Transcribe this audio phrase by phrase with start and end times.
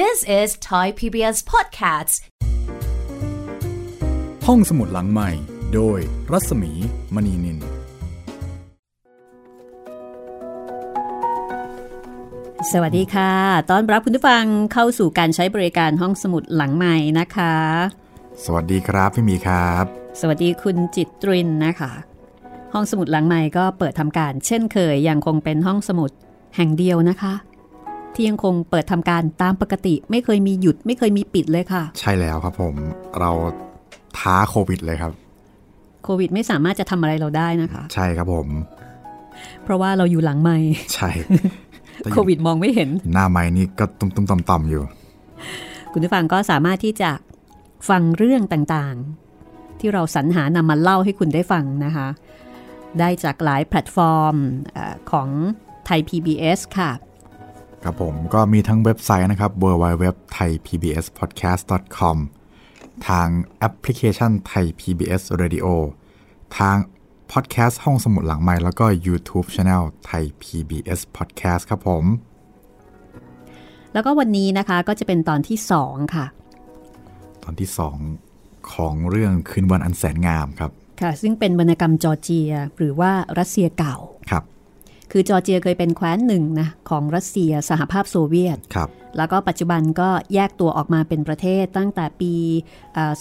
[0.00, 2.14] This is Thai PBS Podcasts
[4.46, 5.30] ห้องสมุดหลังใหม่
[5.74, 5.98] โดย
[6.32, 6.72] รัศมี
[7.14, 7.58] มณีนิน
[12.72, 13.32] สวัสดีค่ะ
[13.70, 17.54] ต้อนรับคุณผู้ฟังเข้าสู่การใช้บริการห้องสมุดหลังใหม่นะคะ
[18.44, 19.84] สวัสดีครับพี่หมีครับ
[20.20, 21.92] สวัสดีคุณจิตรินนะคะ
[22.72, 26.10] ห้องสมุดหลังใหม่ก็เปิดทำการ เช่นเคยยังคงเป็นห้องสมุด
[26.56, 27.34] แห่งเดียวนะคะ
[28.14, 32.74] ที่ยังคงเปิดทำการตามปกติ ไม่เคยมีหยุดไม่เคยมีปิดเลยค่ะ ใช่แล้วครับผม
[33.20, 33.30] เรา
[34.18, 35.12] ท้าโควิดเลยครับ
[36.04, 38.48] โควิดไม่สามารถจะทำอะไรเราได้นะคะ ใช่ครับผม
[39.62, 40.56] เพราะว่าเราอยู่หลังไม่
[40.94, 41.10] ใช่
[41.98, 44.82] แต่อโคยู่วิดมองไม่เห็น หน้าไม้นี่ก็ตุ้มตุ้มต่อมต่อมๆอยู่
[45.92, 47.10] คุณผู้ฟังก็สามารถที่จะ
[47.88, 52.08] ฟังเรื่องต่างๆ ที่เราสรรหานำมาเล่าให้คุณได้ฟังนะคะ
[53.00, 54.34] ได้จากหลายแพลตฟอร์ม
[54.72, 55.28] เออของ
[55.86, 56.90] ไทย PBS ค่ะ
[57.84, 60.04] ครับผมก็มีทั้งเว็บไซต์นะครับ www
[60.36, 61.62] thai pbs podcast
[61.98, 62.18] com
[63.08, 63.28] ทาง
[63.58, 65.66] แอปพลิเคชันไทย PBS Radio
[66.58, 66.76] ทาง
[67.32, 72.04] พอดแคสต์ห้องสมุดหลังไมค์แล้วก็ YouTube Channel ไทย PBS Podcast ครับผม
[73.92, 76.26] แล้วก็วันนี้นะคะก็จะเป็นตอนที่ 2 ค่ะ
[77.42, 77.70] ตอนที่
[78.18, 80.70] 2 ของเรื่องคืนวันอันแสนงามครับ
[81.00, 83.96] ค่ะ ซึ่งเป็นวรรณกรรมจอร์เจีย หรือว่ารัสเซียเก่า
[84.30, 84.44] ครับ
[85.12, 92.32] คือจอร์เจียเคยเป็นแคว้นหนึ่งนะของรัสเซียสหภาพโซเวียตครับแล้วก็ปัจจุบันก็แยกตัวออกมาเป็นประเทศตั้งแต่ปี
[92.94, 93.12] เอ่อ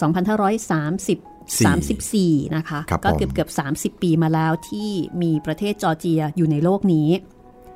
[0.59, 3.49] 2530 34 นะคะครับก็ผมเกือบเกือบ
[3.97, 4.89] 30 ปีมาแล้วที่
[5.21, 7.09] มีประเทศจอร์เจียอยู่ในโลกนี้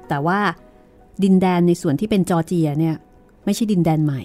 [0.10, 0.40] แต่ว่า
[1.24, 2.96] ดินแดนในส่วนที่เป็นจอร์เจียเนี่ย
[3.46, 4.22] ไม่ใช่ดินแดนใหม่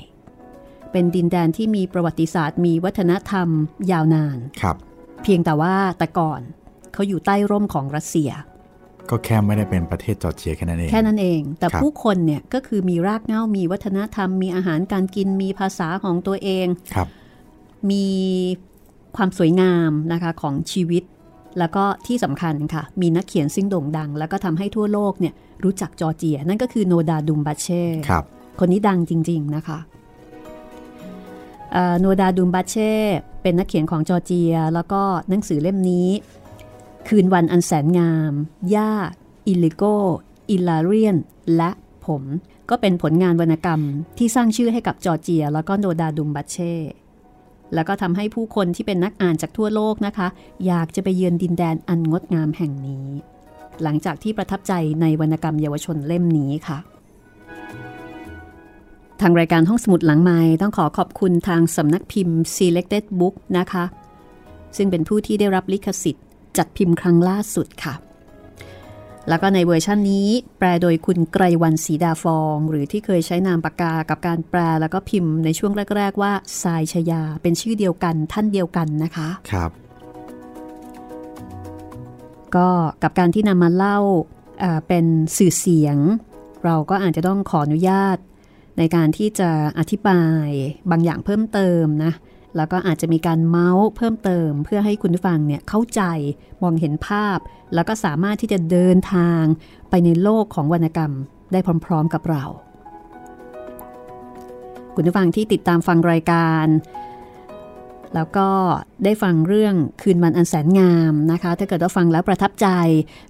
[0.92, 3.48] เป็นดินแดนที่มีประวัติศาสตร์ มีวัฒนธรรม
[3.92, 4.76] ยาวนาน ครับ
[5.22, 6.40] เพียงแต่ว่าแต่ก่อน
[6.92, 8.30] เขาอยู่ใต้ร่มของรัสเซีย
[9.10, 17.08] ก็แค่ไม่ได้เป็นประเทศจอร์เจียแค่นั้นเอง แค่นั้นเอง แต่ครับผู้คนเนี่ยก็คือมีรากเหง้ามีวัฒนธรรม มีอาหารการกินมีภาษาของตัวเองครับ
[17.90, 18.06] มี
[19.16, 21.02] ความสวยงามนะคะของชีวิต
[21.58, 25.34] แล้วก็ที่สำคัญค่ะ มีนักเขียนซึ่งโด่งดัง แล้วก็ทำให้ทั่วโลกเนี่ย
[25.64, 28.24] รู้จักจอร์เจีย นั่นก็คือโนดาร์ ดุมบัดเซครับ
[28.58, 29.78] คนนี้ดังจริง ๆ นะคะ
[31.72, 32.92] เอ่อโนดาร์ ดุมบัดเซ
[33.42, 36.08] เป็นนักเขียนของจอร์เจีย แล้วก็หนังสือเล่มนี้
[37.08, 38.32] คืนวันอันแสนงาม
[38.74, 38.92] ย่า
[39.46, 39.82] อิลิโก
[40.50, 41.16] อิลาเรียน
[41.56, 41.70] และ
[42.06, 42.22] ผม
[42.70, 43.80] ก็เป็นผลงานวรรณกรรม
[44.18, 46.74] ที่สร้างชื่อให้กับจอร์เจีย แล้วก็โนดาร์ ดุมบัดเซ
[47.74, 50.28] แล้วก็ทำให้ผู้คนที่เป็นนักอ่านจากทั่วโลกนะคะ
[50.66, 53.06] อยากจะไปเยือนดินแดนอันงดงามแห่งนี้
[53.82, 56.78] หลังจากที่ประทับใจในวรรณกรรมเยาวชนเล่มนี้ค่ะ
[59.20, 63.84] ทางรายการห้องสมุดหลังไมค์ต้องขอขอบคุณทางสำนักพิมพ์ Selected Book นะคะ
[64.76, 66.24] ซึ่งเป็นผู้ที่ได้รับลิขสิทธิ์
[66.58, 67.94] จัดพิมพ์ครั้งล่าสุดค่ะ
[69.28, 70.28] แล้วก็ในเวอร์ชันนี้
[70.58, 79.70] แปลโดยคุณไกรวรรณ สีดาฟอง หรือที่เคยใช้นามปากกากับการแปลแล้วก็พิมพ์ในช่วงแรก ๆ ว่าทรายชยาเป็นชื่อเดียวกันท่านเดียวกันนะคะครับ
[82.56, 82.68] ก็
[83.02, 83.98] กับการที่นำมาเล่า
[84.60, 85.04] เอ่อเป็น
[85.36, 85.98] สื่อเสียง
[86.64, 88.18] เราก็อาจจะต้องขออนุญาต
[88.78, 90.46] ในการที่จะอธิบาย
[90.90, 92.12] บางอย่างเพิ่มเติมนะ
[92.56, 96.02] แล้วก็อาจจะมีการเมาส์เพิ่มเติม เพื่อให้คุณผู้ฟังเนี่ยเข้าใจ
[96.62, 97.38] มองเห็นภาพ
[97.74, 99.42] แล้วก็สามารถที่จะเดินทาง
[99.90, 101.12] ไปในโลกของวรรณกรรม
[101.52, 102.44] ได้พร้อมๆกับเรา
[104.94, 106.66] คุณผู้ฟังที่ติดตามฟังรายการ
[108.14, 108.48] แล้วก็
[109.04, 112.68] ได้ฟังเรื่องคืนวันอันแสนงามนะคะ ถ้าเกิดว่าฟังแล้วประทับใจ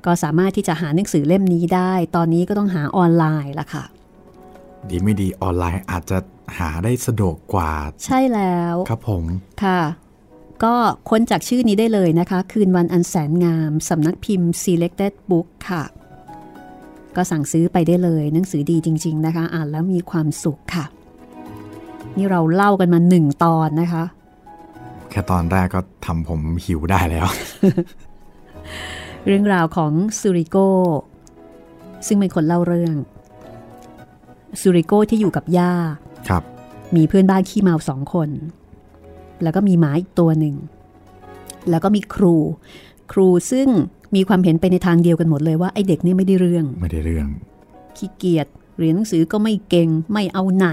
[0.06, 3.84] ก็สามารถที่จะหาหนังสือเล่มนี้ได้ ตอนนี้ก็ต้องหาออนไลน์ละค่ะ
[4.88, 6.18] ดีไม่ดีออนไลน์อาจจะ
[6.58, 7.72] หาได้สะดวกกว่า
[8.04, 9.24] ใช่แล้วครับผม
[9.64, 9.80] ค่ะ
[10.64, 10.74] ก็
[11.08, 15.84] ค้นจากชื่อนี้ได้เลยนะคะ คืนวันอันแสนงามสำนักพิมพ์ Selected Book ค่ะ
[17.16, 20.84] ก็สั่งซื้อไปได้เลย หนังสือดีจริง ๆ นะคะ อ่านแล้วมีความสุขค่ะ
[22.16, 24.04] นี่เราเล่ากันมาหนึ่งตอนนะคะ
[25.10, 27.26] แค่ตอนแรกก็ทำผมหิวได้แล้ว
[29.26, 30.56] เรื่องราวของซูริโก
[32.06, 32.94] ซึ่งเป็นคนเล่าเรื่อง
[34.60, 35.72] ซูริโกที่อยู่กับย่า
[36.28, 36.42] ครับ
[36.96, 38.28] มีเพื่อนบ้านขี้เมาสองคน
[39.42, 40.54] แล้วก็มีหมาอีกตัวหนึ่ง
[41.70, 42.36] แล้วก็มีครู
[43.12, 43.68] ครูซึ่ง
[44.14, 47.28] มีความเห็นไปในทางเดียวกันหมดเลยว่าไอเด็กนี่ไม่ได้เรื่อง ไม่ได้เรื่อง
[47.96, 48.46] ขี้เกียจ
[48.78, 50.68] เรียนหนังสือก็ไม่เก่งไม่เอาไหน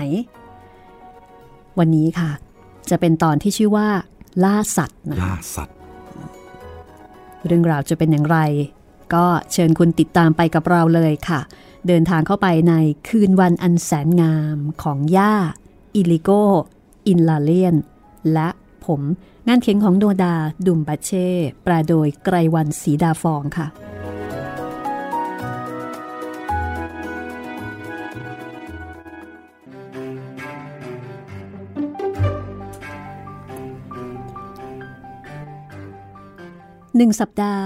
[1.80, 2.32] วันนี้ค่ะ
[2.90, 3.88] จะเป็นตอนที่ชื่อว่า
[4.44, 5.76] ล่าสัตว์นะล่าสัตว์
[7.46, 8.40] เรื่องราวจะเป็นอย่างไร
[9.14, 11.40] ก็เชิญคุณติดตามไปกับเราเลยค่ะ
[11.88, 12.74] เดินทางเข้าไปใน
[13.08, 15.34] คืนวันอันแสนงามของย่า
[15.96, 16.30] อิลิโก
[17.08, 17.76] อินลาเลียน
[18.34, 18.50] และ
[18.86, 19.02] ผม
[19.48, 20.36] งานเขียนของโดดา
[20.66, 21.30] ดุมบัเช่
[21.64, 23.68] แปลโดยไกรวันสีดาฟองค่ะ
[36.96, 37.66] หนึ่งสัปดาห์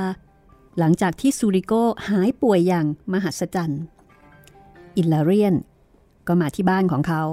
[0.80, 1.74] หลังจากที่ซูริโก
[2.10, 3.84] หายป่วยอย่างมหัศจรรย์
[4.98, 5.56] อิลลาเรียน
[6.28, 7.24] ก็มาที่บ้านของเขา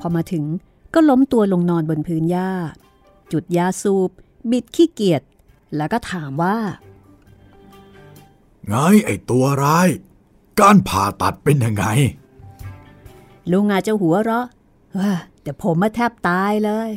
[0.00, 0.44] พอมาถึง
[0.94, 2.50] ก็ล้มตัวลงนอนบนพื้นหญ้า
[3.32, 4.10] จุดยาสูบ
[4.50, 5.22] บิดขี้เกียจ
[5.76, 6.56] แล้วก็ถามว่า
[8.66, 9.88] ไงไอตัวร้าย
[10.60, 11.84] การผ่าตัดเป็นยังไง
[13.50, 14.46] ลุงอาจจะหัวเราะ
[14.92, 16.90] เฮ้อแต่ผมมาแทบตายเลย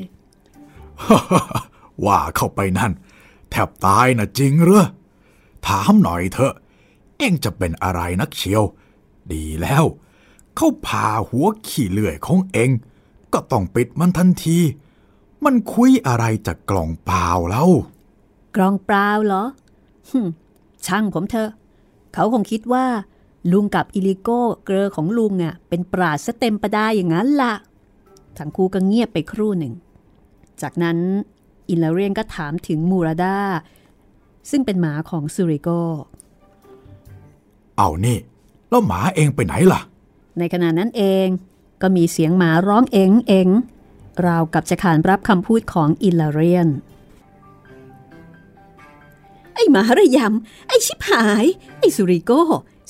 [2.05, 2.91] ว่าเข้าไปนั่น
[3.51, 4.85] แทบตายนะจริงเหรอ
[5.67, 6.53] ถามหน่อยเถอะ
[7.17, 8.63] เอ็งจะเป็นอะไรนักเชียว
[9.33, 9.83] ดีแล้ว
[10.55, 12.69] เขาผ่าหัวขี้เลื่อยของเอ็ง
[13.33, 14.59] ก็ต้องปิดมันทันที
[15.45, 17.69] มันคุยอะไรจากกล่องเปล่าแล้ว
[18.55, 19.43] กล่องเปล่าเหรอ
[20.09, 20.27] หึ่ม
[20.85, 21.49] ช่างผมเถอะ
[22.13, 22.85] เขาคงคิดว่า
[23.51, 27.53] ลุงกับอิลิโก้เกลอของลุงอะเป็นปราชญ์ซะเต็มประดาอย่างนั้นล่ะ
[28.37, 29.73] ทั้งคู่ก็เงียบไปครู่หนึ่ง
[30.61, 30.97] จากนั้น
[31.69, 33.37] อิลาเรียนก็ถามถึงมูราดา
[34.49, 35.69] ซึ่งเป็นหมาของซูริโก
[37.77, 38.17] เอานี่
[38.71, 39.81] แล้วหมาเองไปไหนล่ะ
[40.37, 41.27] ในขณะนั้นเอง
[41.81, 43.47] ก็มีเสียงหมาร้องเอ็งเอ็ง
[44.25, 46.67] ราวกับจะขานรับคำพูดของอิลาเรียน
[49.53, 51.45] ไอ้หมาระยำ ไอ้ชิบหาย
[51.79, 52.31] ไอ้สุริโก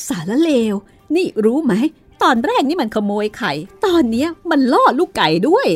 [0.07, 0.75] สารเลว
[1.15, 1.73] นี่รู้ไหม
[2.21, 3.51] ตอนแรกนี่มันขโมยไข่
[3.85, 5.67] ตอนเนี้ยมันล่อลูกไก่ด้วย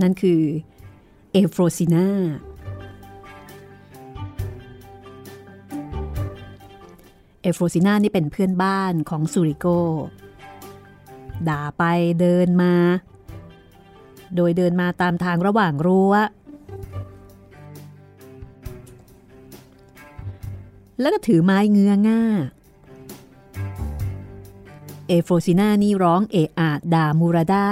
[0.00, 0.42] นั่นคือ
[1.32, 2.06] เอฟโรซินา
[7.48, 9.66] อโฟรซิน่านี่เป็นเพื่อนบ้านของซูริโก
[11.48, 11.82] ด่าไป
[12.20, 12.74] เดินมา
[14.36, 16.14] โดยเดินมาตามทางระหว่างรั้ว
[21.00, 22.22] แล้วก็ถือไม้เงื้อง่า
[25.08, 27.68] เอโฟรซิน่านี่ร้องเอะอะด่ามูราดา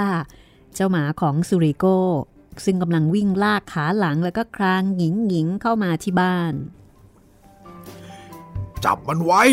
[0.73, 1.85] เจ้าหมาของซูริโก
[2.65, 6.53] ซึ่งกำลังวิ่งลากขาหลังแล้วก็ครางหญิงหญิงเข้ามาที่บ้าน
[8.85, 9.43] จับมันไว้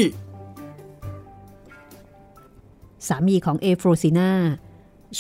[3.08, 4.30] สามีของเอโฟรซินา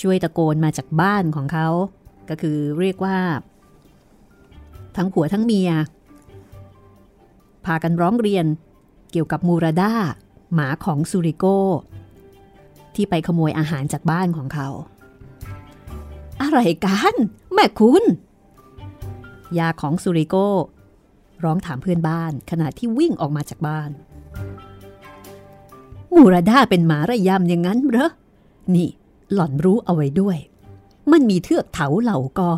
[0.00, 1.68] ช่วยตะโกนมาจากบ้านของเขา
[2.28, 3.18] ก็คือเรียกว่า
[4.96, 5.70] ทั้งผัวทั้งเมีย
[7.64, 8.46] พากันร้องเรียน
[9.10, 9.92] เกี่ยวกับมูราดา
[10.54, 11.44] หมาของซูริโก
[12.94, 14.68] ที่ไปขโมยอาหารจากบ้านของเขา
[16.42, 17.14] อะไรกัน
[17.52, 18.04] แม่คุณ
[19.58, 20.36] ยาของซูริโก
[21.44, 23.90] ร้องถามเพื่อนบ้าน ขณะที่วิ่งออกมาจากบ้าน
[26.14, 28.10] มูราดาเป็นหมาระยำอย่างนั้นเหรอ
[28.74, 28.88] นี่
[29.32, 30.38] หล่อนรู้เอาไว้ด้วย
[31.12, 32.50] มันมีเทือกเถาเหล่ากอ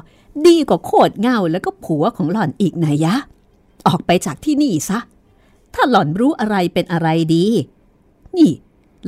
[0.46, 3.14] ดีกว่าโคตรเงาแล้วก็ผัวของหล่อนอีกนายะ
[3.86, 4.98] ออกไปจากที่นี่ซะ
[5.74, 7.46] ถ้าหล่อนรู้อะไรเป็นอะไรดี
[8.36, 8.50] นี่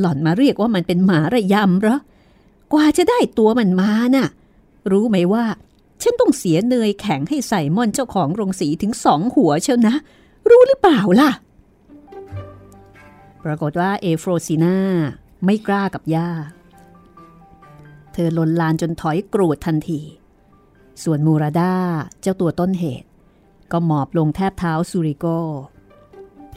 [0.00, 1.98] หล่อนมาเรียกว่ามันเป็นหมาระยำเหรอ
[2.72, 4.28] กว่าจะได้ตัวมันมาน่ะ
[4.90, 5.44] รู้ไหมว่า
[6.02, 9.94] ฉันต้องเสียเนยแข็งให้ใส่ม่อนเจ้าของโรงสีถึงสองหัวเชียวนะ
[10.48, 11.30] รู้หรือเปล่าล่ะ
[13.44, 14.76] ปรากฏว่าเอโฟรซินา
[15.44, 16.30] ไม่กล้ากับย่า
[18.12, 20.00] เธอลนลานจนถอยกรูดทันที
[21.02, 21.74] ส่วนมูราดา
[22.20, 23.08] เจ้าตัวต้นเหตุ
[23.72, 25.26] ก็หมอบลงแทบเท้าซูริโก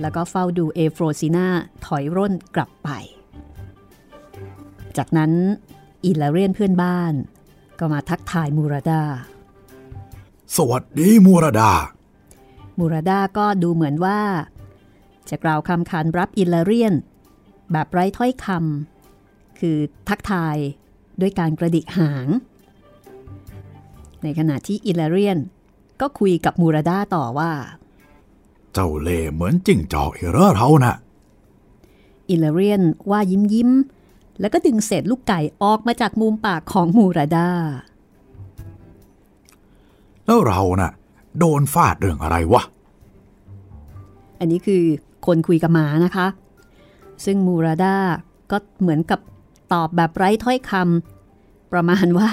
[0.01, 1.47] แล้วก็เฝ้าดูเอโฟรซินา
[1.85, 2.89] ถอยร่นกลับไป
[4.97, 5.31] จากนั้น
[6.05, 7.13] อิลาเรียนเพื่อนบ้าน
[7.79, 9.01] ก็มาทักทายมูราดา
[10.57, 11.71] สวัสดีมูราดา
[12.79, 14.19] มูราดาก็ดูเหมือนว่า
[15.29, 16.93] จะกล่าวคำขานรับอิลาเรียน
[17.71, 19.77] แบบไร้ถ้อยคำคือ
[20.09, 20.57] ทักทาย
[21.21, 22.27] ด้วยการกระดิกหาง
[24.23, 25.37] ในขณะที่อิลาเรียน
[26.01, 27.51] ก็คุยกับมูราดาต่อว่า
[28.73, 30.95] เจ้าเล่ห์เหมือนจิ้งจอกเอเรอเราน่ะ
[32.29, 32.81] อิลาเรียน
[33.11, 37.49] ว่ายิ้มยิ้มๆแล้วก็ดึงเศษลูกไก่ออกมาจากมุมปากของมูราดา
[40.31, 40.91] แล้วเราน่ะ
[41.39, 42.63] โดนฟาดเรื่องอะไรวะ
[44.39, 44.83] อันนี้คือ
[45.25, 46.27] คนคุยกับหมานะคะ
[47.25, 47.95] ซึ่งมูราดา
[48.51, 49.19] ก็เหมือนกับ
[49.73, 52.29] ตอบแบบไร้ถ้อยคำประมาณว่า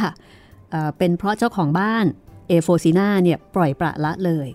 [0.70, 2.04] เอ่อเป็นเพราะเจ้าของบ้าน
[2.48, 4.48] เอโฟซินาเนี่ยปล่อยประละเลย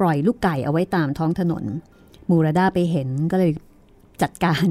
[0.00, 1.64] ปล่อยลูกไก่เอาไว้ตามท้องถนน
[2.30, 3.52] มูราดาไปเห็นก็เลย
[4.22, 4.64] จัดการ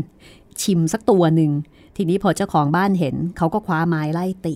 [0.62, 1.52] ชิมสักตัวหนึ่ง
[1.96, 4.56] ทีนี้พอเจ้าของบ้านเห็น เขาก็คว้าไม้ไล่ตี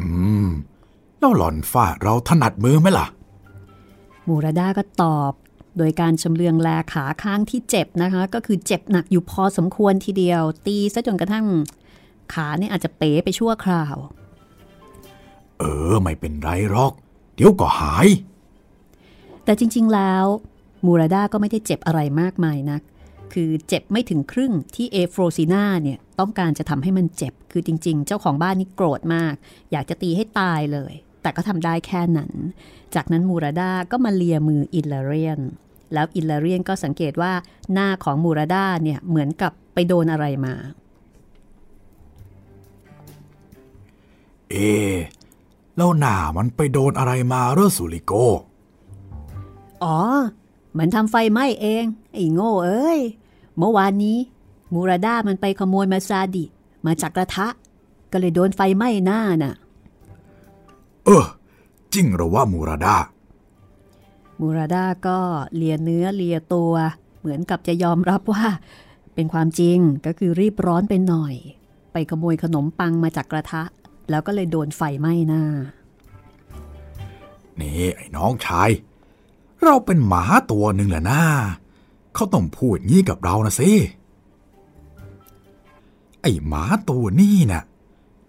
[0.00, 0.08] อื
[0.46, 0.48] ม
[1.22, 3.06] แล้วหล่อนฟาดเราถนัดมือไหมล่ะ
[4.28, 5.32] มูราดาก็ตอบ
[5.78, 11.46] โดยการชำเลืองแลขาข้างที่เจ็บนะคะ ก็คือเจ็บหนักอยู่พอสมควรทีเดียว ตีซะจนกระทั่ง
[12.32, 13.96] ขาเนี่ยอาจจะเป๋ไปชั่วคราว
[15.58, 16.92] เออ ไม่เป็นไรหรอก
[17.34, 18.08] เดี๋ยวก็หาย
[19.44, 20.24] แต่จริง ๆ แล้ว
[20.86, 22.82] มูราดาก็ไม่ได้เจ็บอะไรมากมายนัก
[23.32, 29.34] คือเจ็บไม่ถึงครึ่งที่เอฟโรซิน่าเนี่ยต้องการจะทำให้มันเจ็บ คือจริง ๆ เจ้าของบ้านนี่โกรธมาก
[29.72, 32.32] อยากจะตีให้ตายเลย แต่ก็ทำได้แค่นั้น
[32.94, 35.40] จากนั้นมูราดาก็มาเลียมืออิลลาเรียน
[35.92, 37.32] แล้วอิลลาเรียนก็สังเกตว่า
[37.72, 40.54] หน้าของมูราดาเนี่ยเหมือนกับไปโดนอะไรมา
[44.50, 44.56] เอ
[45.76, 48.12] แล้วหน้ามันไปโดนอะไรมาเรอสุริโก
[49.84, 49.98] อ๋อ
[50.78, 53.00] มันทำไฟไหม้เอง ไอ้โง่เอ้ย
[53.58, 54.18] เมื่อวานนี้
[54.74, 56.44] มูราดามันไปขโมยมาซาดิ
[56.86, 57.48] มาจากกระทะ
[58.12, 59.54] ก็เลยโดนไฟไหม้หน้าน่ะ
[61.04, 61.24] เออ
[61.92, 62.96] จริงเหรือว่ามูราดา
[64.40, 65.18] มูราดาก็
[65.56, 66.72] เลียเนื้อเลียตัว
[67.20, 68.46] เหมือนกับจะยอมรับว่า
[69.14, 71.34] เป็นความจริงก็คือรีบร้อนไปหน่อย
[71.92, 73.62] ไปขโมยขนมปังมาจากกระทะ
[74.10, 75.42] แล้วก็เลยโดนไฟไหม้หน้า
[77.60, 78.70] นี่ไอ้น้องชาย
[79.64, 81.22] เราเป็นหมาตัวหนึ่งแหละนะ
[82.14, 83.70] เขาต้องพูดงี้กับเรานะสิ
[86.22, 87.62] ไอ้หมาตัวนี่น่ะ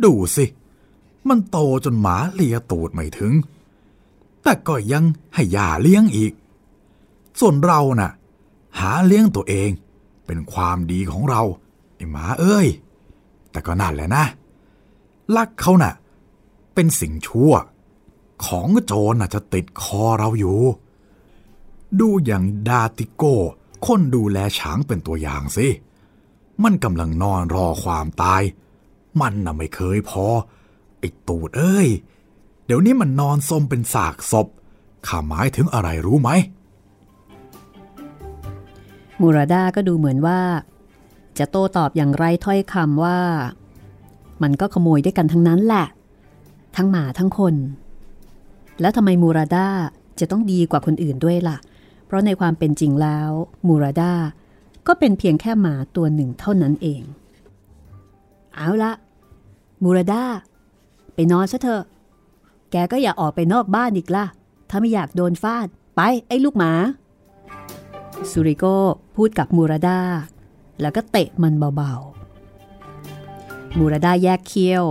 [0.04, 0.46] ดูสิ
[1.30, 3.34] มันโตจนหมาเลียตูดไม่ถึง
[4.44, 5.04] แต่ก็ยัง
[5.34, 6.34] ให้ยาเลี้ยงอีก
[7.40, 8.12] ส่วนเราน่ะ
[8.80, 9.70] หาเลี้ยงตัวเอง
[10.26, 11.42] เป็นความดีของเรา
[11.96, 12.68] ไอ้หมาเอ้ย
[13.52, 14.26] แต่ก็นั่นแหละนะ
[15.36, 15.94] ลักเขาน่ะ
[16.74, 17.54] เป็นสิ่งชั่ว
[18.46, 20.60] ของโจรน่ะจะติดคอเราอยู่
[22.00, 23.36] ดูอย่างดาติโก้
[23.86, 25.68] คนดูแลช้างเป็นตัวอย่างสิ
[26.64, 28.42] มันกำลังนอนรอความตาย
[29.22, 30.26] มันน่ะไม่เคยพอ
[31.04, 31.88] ไอ้ตูดเอ้ย
[32.66, 34.48] เดี๋ยวนี้มันนอนสมเป็นสากศพ
[35.08, 36.30] ข้าหมายถึงอะไรรู้ไหม
[39.22, 40.40] มูราดาก็ดูเหมือนว่า
[41.38, 43.20] จะโต้ตอบอย่างไรถ้อยคำว่า
[44.44, 45.86] มันก็ขโมยด้วยกันทั้งนั้นแหละ
[46.78, 47.56] ทั้งหมาทั้งคน
[48.82, 49.68] แล้วทำไมมูราดา
[50.20, 51.58] จะต้องดีกว่าคนอื่นด้วยล่ะ
[52.06, 53.30] เพราะในความเป็นจริงแล้ว
[53.68, 54.14] มูราดา
[54.88, 57.02] ก็เป็นเพียงแค่หมาตัวหนึ่งเท่านั้นเอง
[58.56, 58.92] เอาละ
[59.84, 60.24] มูราดา
[61.16, 61.84] ไปนอนซะเถอะ
[62.72, 64.26] แกก็อย่าออกไปนอกบ้านอีกล่ะ
[64.70, 66.72] ถ้าไม่อยากโดนฟาด ไปไอ้ลูกหมา
[68.32, 68.66] ซูริโก
[69.16, 70.00] พูดกับมูราดา
[70.82, 74.86] แล้วก็เตะมันเบาๆ มูราดาแยกเคี้ยว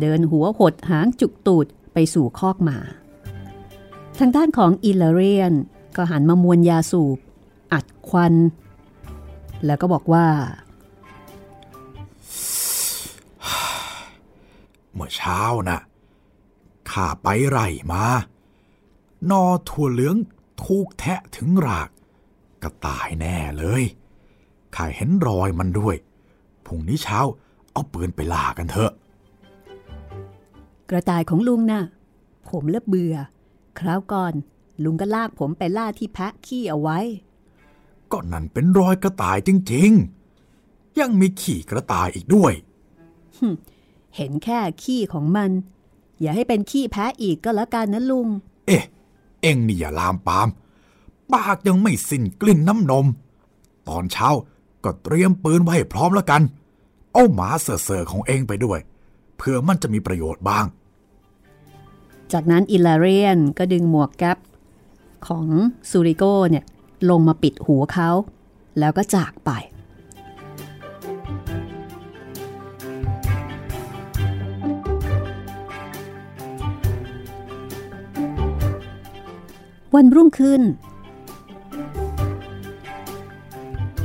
[0.00, 2.78] เดินหัวหดหางจุกตูดไปสู่คอกหมา
[4.18, 5.52] ทางด้านของอิลาเรียน
[5.96, 7.18] ก็หันมามวนยาสูบ
[7.72, 8.34] อัดควัน
[9.66, 10.26] แล้วก็บอกว่า
[14.92, 15.80] เมื่อเช้าน่ะ
[16.90, 18.04] ข้าไปไร่มา
[19.30, 20.16] นอถั่วเหลือง
[20.64, 21.90] ถูกแทะถึงราก
[22.62, 23.82] ก็ตายแน่เลย
[24.74, 25.96] ข้าเห็นรอยมันด้วย
[26.64, 27.18] พรุ่งนี้เช้า
[27.72, 28.92] เอาปืนไปล่ากันเถอะ
[30.90, 31.82] กระต่ายของลุงน่ะ
[32.48, 33.16] ผมเลิกเบื่อ
[33.78, 34.34] คราวก่อน
[34.84, 36.98] ลุงก็ลากผมไปล่าที่แพะขี้เอาไว้
[38.12, 42.52] ก็นั่นเป็นรอยกระต่ายจริงๆ ยังมีขี่กระต่ายอีกด้วย
[44.16, 45.50] เห็นแค่ขี้ของมัน
[46.20, 48.28] อย่าให้เป็นขี้แพะอีกก็แล้วกันนะลุง
[48.66, 48.84] เอ๊ะ
[49.42, 50.48] เอ็งนี่อย่าลามปาม
[51.32, 53.06] ปากยังไม่สิ้นกลิ่นน้ำนม
[53.88, 54.28] ตอนเช้า
[54.84, 56.42] ก็เตรียมปืนไว้ให้พร้อมแล้วกัน
[57.12, 58.78] เอาหมาเสือๆของเอ็งไปด้วย
[59.38, 60.64] เพื่อมันจะมีประโยชน์บ้าง
[62.32, 64.38] จากนั้นอิลาเรียนก็ดึงหมวกแก๊ป
[65.26, 65.46] ของ
[65.90, 66.64] ซูริโกเนี่ย
[67.10, 68.10] ลงมาปิดหูเขา
[68.78, 69.50] แล้วก็จากไป
[79.94, 80.62] วันรุ่งขึ้น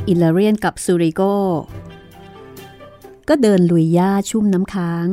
[0.08, 1.22] อิลเรียนกับซูริโก
[3.30, 5.08] ก็เดินลุยหญ้าชุ่มน้ำค้าง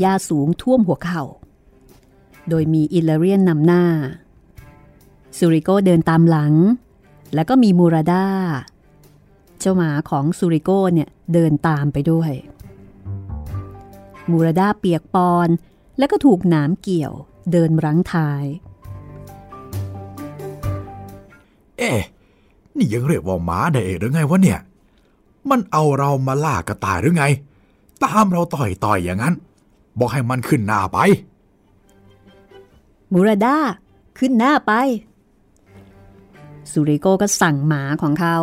[0.00, 1.22] หญ้าสูงท่วมหัวเข่า
[2.48, 3.84] โดยมีอิลเรียนนำหน้า
[5.38, 6.54] ซูริโกเดินตามหลัง
[7.34, 8.26] แล้วก็มีมูราดา
[9.58, 12.32] เจ้าหมาของซูริโกเนี่ยเดินตามไปด้วย
[14.30, 15.48] มูราดาเปียกปอน
[15.98, 17.12] แล้วก็ถูกหนามเกี่ยว
[17.52, 18.44] เดินรั้งท้าย
[21.82, 22.02] เอ๊ะ
[22.76, 24.60] นี่ยังเรียกว่าหมาได้เองหรือไงวะเนี่ย
[25.50, 27.24] มันเอาเรามาล่ากระต่ายหรือไง
[28.04, 29.34] ตามเราต่อยต่อยอย่างนั้น
[29.98, 30.98] บอกให้มันขึ้นหน้าไป
[33.12, 33.56] มูราดา
[34.18, 34.72] ขึ้นหน้าไป
[36.70, 38.36] ซูริโกก็สั่งหมาของเขา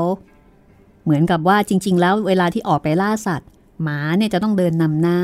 [1.03, 3.49] เหมือนกับว่าจริง ๆ แล้วเวลาที่ออกไปล่าสัตว์
[3.83, 5.21] หมาเนี่ยจะต้องเดินนำหน้า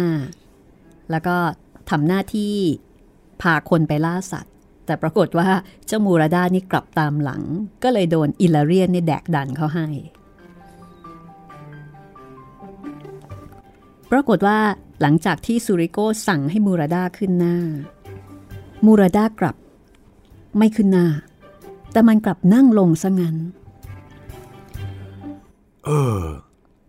[1.12, 1.36] แล้วก็
[1.90, 2.56] ทำหน้าที่
[3.42, 4.54] พาคนไปล่าสัตว์
[4.86, 5.50] แต่ปรากฏว่า
[5.88, 7.42] เจ้ามูราดานี่กลับตามหลัง
[7.84, 9.88] ก็เลยโดนอิลาเรียนนี่แดกดันเขาให้
[14.12, 14.60] ปรากฏว่า
[15.02, 17.58] หลังจากที่ซูริโกสั่งให้มูราดาขึ้นหน้า
[18.86, 19.56] มูราดากลับ
[20.58, 21.08] ไม่ขึ้นหน้า
[21.92, 23.36] แต่มันกลับนั่งลงซะงั้น
[25.86, 26.20] เออ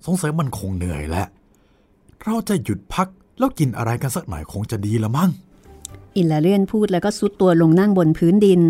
[0.07, 1.29] สงสัยมันคงเหนื่อยแล้ว
[2.25, 5.31] เราจะหยุดพักแล้วกินอะไรกันสักหน่อยคงจะดีละมั้ง
[6.17, 8.61] อิลลาเรียนพูดแล้วก็ซุดตัวลงนั่งบนพื้นดิน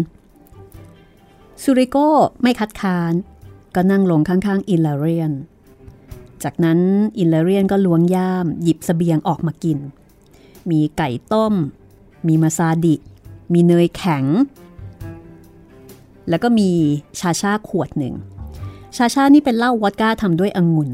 [1.63, 2.09] ซูริโก้
[2.43, 3.13] ไม่คัดค้าน
[3.75, 5.33] ก็นั่งลงข้างๆอิลลาเรียน
[6.45, 6.81] จากนั้น
[7.19, 9.79] อิลลาเรียนก็ล้วงย่ามหยิบสเสบียงออกมากิน
[10.71, 11.55] มีไก่ต้ม
[12.27, 12.95] มีมาซาดิ
[13.53, 14.25] มีเนยแข็ง
[16.29, 16.71] แล้วก็มี
[17.21, 18.15] ชาชาขวดหนึ่ง
[18.97, 20.91] ชาชานี่เป็นเหล้าวอดก้าทำด้วยองุ่น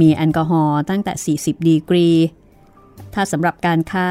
[0.00, 2.08] มีแอลกอฮอล์ตั้งแต่ 40 ดีกรี
[3.14, 4.08] ถ้าสำหรับการค้า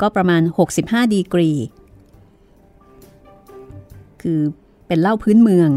[0.00, 0.42] ก็ประมาณ
[0.78, 1.50] 65 ดีกรี
[4.22, 4.40] คือ
[4.86, 5.70] เป็นเหล้าพื้นเมือง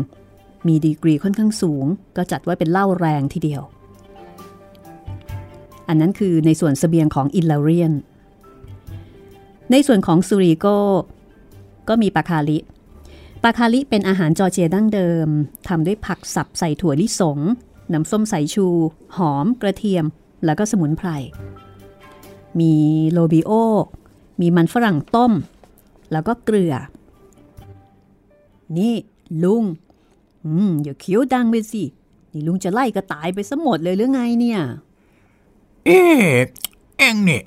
[0.68, 1.86] มีดีกรีค่อนข้างสูง
[2.18, 3.62] ก็จัดว่าเป็นเหล้าแรงทีเดียว
[5.88, 7.94] อันนั้นคือในส่วนสเสบียงของอิลลาเรียน
[9.72, 10.66] ในส่วนของซูริโก
[11.90, 12.58] ก็มีปาคาลิ
[13.44, 15.28] ปาคาลิเป็นอาหารจอร์เจียดั้งเดิม
[15.68, 17.40] ทำด้วยผักสับใส่ถั่วลิสง
[17.94, 18.68] น้ำส้มสายชู
[19.18, 20.06] หอม กระเทียม
[20.46, 21.10] แล้วก็สมุนไพร
[22.60, 22.74] มี
[23.12, 23.52] โลบิโอ
[24.40, 25.32] มีมันฝรั่งต้ม
[26.12, 26.74] แล้วก็เกลือ
[28.78, 28.94] นี่
[29.44, 29.64] ลุง
[30.46, 31.84] อืมอย่าเคี้ยวดังไปสิ
[32.32, 34.60] นี่ลุงจะไล่กระต่ายไปซะหมดเลยหรือไงเนี่ย
[35.86, 36.42] เอ๊ะ
[36.98, 37.44] เอ็งเนี่ย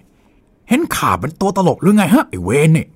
[0.68, 2.86] เห็นข่าเป็นตัวตลกหรือไงฮะไอเวนนี่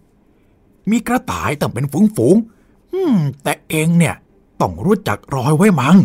[0.90, 4.14] มีกระต่ายตั้งเป็นฝูงๆอืม แต่เองเนี่ย
[4.60, 5.96] ต้องรู้จักรอยไว้มัง้ง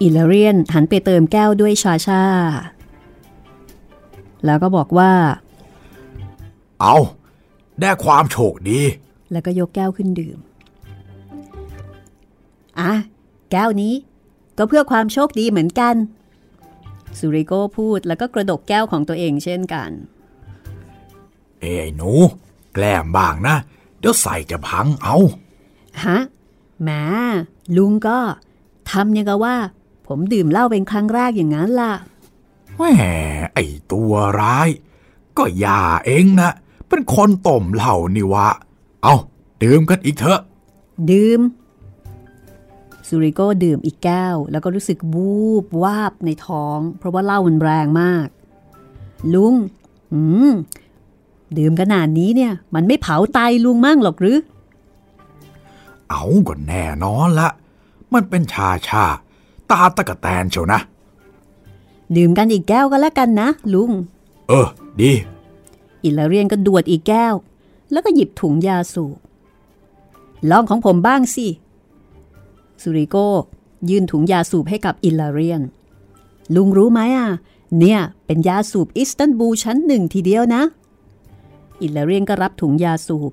[0.00, 2.22] อิลาเรียนหันไปเติมแก้วด้วยชาชา
[4.44, 5.12] แล้วก็บอกว่า
[6.80, 6.96] เอา
[7.80, 8.80] ได้ความโชคดี
[9.32, 10.38] แล้วก็ยกแก้วขึ้นดื่ม
[12.80, 12.92] อะ
[13.52, 13.94] แก้วนี้
[14.58, 15.94] ก็เพื่อความโชคดีเหมือนกัน
[17.18, 19.90] ซูริโกพูดแล้วก็กระดกแก้วของตัวเองเช่นกัน
[21.60, 22.10] เอ้ยไอ้หนู
[22.74, 23.56] แกล้มบ้างนะ
[23.98, 25.16] เดี๋ยวใส่จะพังเอา
[26.04, 26.18] ฮะ
[26.82, 26.90] แหม
[27.76, 28.18] ลุงก็
[28.90, 29.56] ทำยังกับว่า
[30.06, 31.92] ผมดื่มเหล้าเป็นครั้งแรกอย่างนั้นล่ะ
[32.76, 32.82] แหม
[33.54, 33.58] ไอ
[33.92, 34.68] ตัวร้าย
[35.36, 36.50] ก็อย่าเองนะ
[36.88, 38.48] เป็นคนต้มเหล้านี่วะ
[39.02, 39.14] เอา
[39.62, 40.40] ดื่มกันอีกเถอะ
[41.10, 41.40] ดื่ม
[43.06, 48.26] ซูริโกดื่มอีกแก้ว แล้วก็รู้สึกวูบวาบในท้อง เพราะว่าเหล้ามันแรงมาก
[49.34, 49.54] ลุง
[50.12, 50.20] อื
[50.50, 50.52] ม
[51.58, 54.38] ดื่มขนาดนี้เนี่ย มันไม่เผาไตลุงมั่งหรอกหรือ
[56.10, 57.48] เอาก็แน่นอนละ
[58.14, 59.04] มันเป็นชาชา
[59.70, 60.80] ตาตะกะแตนเชียวนะ
[62.16, 63.90] ดื่มกันอีกแก้วก็แล้วกันนะ ลุง
[64.48, 64.66] เออ
[65.00, 65.10] ดี
[66.06, 67.34] อิลาเรียนก็ดวดอีกแก้ว
[67.92, 69.16] แล้วก็หยิบถุงยาสูบ
[70.50, 71.46] ลองของผมบ้างสิ
[72.82, 73.16] สุริโก
[73.90, 75.62] ยื่นถุงยาสูบให้กับอิลาเรียน
[76.54, 77.30] ลุงรู้ไหมอะ
[77.78, 80.62] เนี่ยเป็นยาสูบอิสตันบูลชั้นหนึ่งทีเดียวนะ
[81.82, 83.32] อิลาเรียนก็รับถุงยาสูบ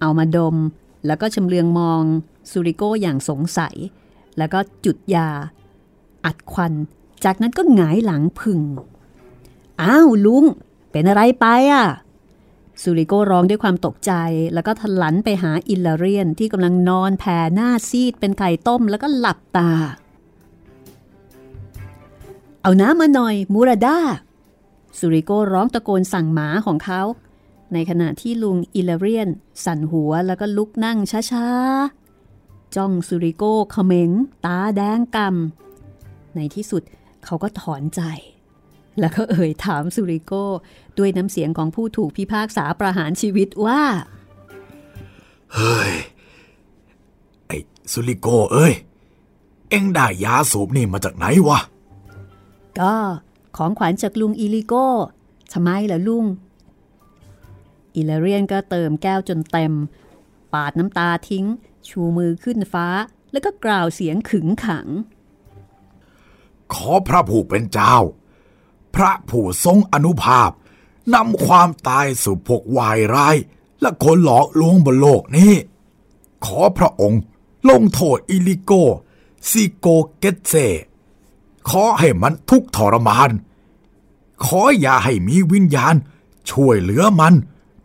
[0.00, 0.56] เอามาดม
[1.06, 2.02] แล้วก็ชำเลืองมอง
[2.50, 3.74] สุริโกอย่างสงสัย
[4.38, 5.28] แล้วก็จุดยา
[6.24, 6.72] อัดควัน
[7.24, 8.60] จากนั้นก็หงายหลังพึ่ง
[9.82, 10.44] อ้าวลุง
[10.90, 11.84] เป็นอะไรไปอะ
[12.82, 14.12] ซูริโกร้องด้วยความตกใจ
[14.54, 19.70] แล้วก็ทลันไปหาอิลลาเรียนที่กำลังนอนแผ่หน้าซีดเป็นไข่ต้มแล้วก็หลับตา
[22.62, 23.98] เอาน้ำมาหน่อยมูราดา
[24.98, 27.02] ซูริโกร้องตะโกนสั่งหมาของเขา
[27.72, 29.28] ในขณะที่ลุงอิลลเรียน
[29.64, 30.98] สั่นหัวแล้วก็ลุกนั่ง
[31.30, 34.10] ช้าๆ จ้องซูริโกเขม็ง
[34.46, 36.82] ตาแดงกำในที่สุด
[37.24, 38.02] เขาก็ถอนใจ
[39.00, 40.32] แล้วก็เอ่ยถามซูริโก
[40.98, 43.82] ด้วยน้ำเสียงของผู้ถูกพิพากษาประหารชีวิตว่า
[45.54, 45.92] เฮ้ย
[47.46, 47.58] ไอ้
[47.92, 48.74] สุริโกเอ้ย
[49.70, 51.60] เอ็งได้ยาสูบนี่มาจากไหนวะ
[52.80, 52.94] ก็
[53.56, 54.88] ของขวัญจากลุงอิลิโก้
[55.52, 56.26] ทำไมล่ะลุง
[57.94, 59.72] อิลาเรียนก็เติมแก้วจนเต็ม
[60.52, 61.46] ปาดน้ำตาทิ้ง
[61.88, 62.86] ชูมือขึ้นฟ้า
[63.32, 64.86] แล้วก็กล่าวเสียงขึงขัง
[66.72, 67.96] ขอพระผู้เป็นเจ้า
[68.94, 70.50] พระผู้ทรงอนุภาพ
[71.14, 73.36] นำความตายสู่พวกวายร้าย
[73.80, 75.52] และคนหลอกลวงบนโลกนี้
[76.44, 77.20] ขอพระองค์
[77.70, 78.72] ลงโทษอิลิโก
[79.50, 79.86] ซิโก
[80.18, 80.54] เกตเซ
[81.70, 83.30] ขอให้มันทุกทรมาน
[84.44, 85.94] ขออย่าให้มีวิญญาณ
[86.50, 87.34] ช่วยเหลือมัน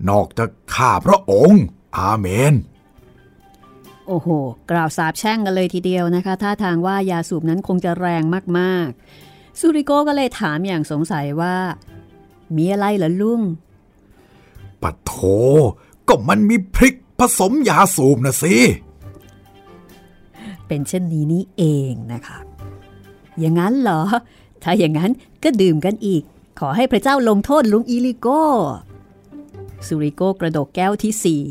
[0.10, 1.64] นอกจากข้าพระองค์
[1.98, 2.54] อาเมน
[4.08, 4.28] โอ้โห
[4.72, 8.24] กล่าวสาบแช่งกันเลยทีเดียวนะคะ ท่าทางว่ายาสูบนั้นคงจะแรง
[8.60, 9.27] มากๆ
[9.60, 11.56] ซูริโกก็เลยถามอย่างสงสัยว่า
[12.56, 13.42] มีอะไรเหรอลุง
[14.82, 15.14] ปัดโถ
[16.08, 18.56] ก็มันมีพริกผสมยาสูบนะสิ
[20.68, 22.38] เป็นเช่นนี้นี่เองนะคะ
[23.40, 24.02] อย่างนั้นเหรอ
[24.64, 25.12] ถ้าอย่างนั้น
[25.44, 26.24] ก็ดื่มกันอีก
[26.60, 28.28] ขอให้พระเจ้าลงโทษลุงอีลิโก
[29.88, 31.44] ซูริโกกระดกแก้วที่สี่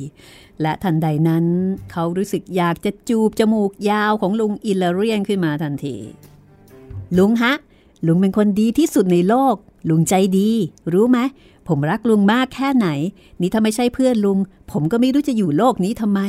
[0.60, 1.44] และทันใดนั้น
[1.92, 5.96] เขารู้สึกอยากจะจูบจมูกยาวของลุงอิลลาเรียนขึ้นมาทันที
[7.18, 7.54] ลุงฮะ
[8.06, 9.54] ลุงเป็นคนดีที่สุดในโลก
[9.88, 10.50] ลุงใจดี
[10.92, 11.18] รู้ไหม
[11.68, 12.88] ผมรักลุงมากแค่ไหน
[13.40, 14.38] นี่ถ้าไม่ใช่เพื่อนลุง
[14.70, 16.20] ผมก็ไม่รู้จะอยู่โลกนี้ทำไม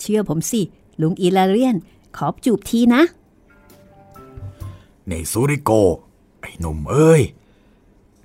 [0.00, 0.60] เชื่อผมสิ
[1.00, 1.76] ลุงอีลาเรียน
[2.16, 3.02] ขอบจูบทีนะ
[5.08, 5.70] ในซูริโก
[6.40, 7.22] ไอ้หนุ่มเอ้ย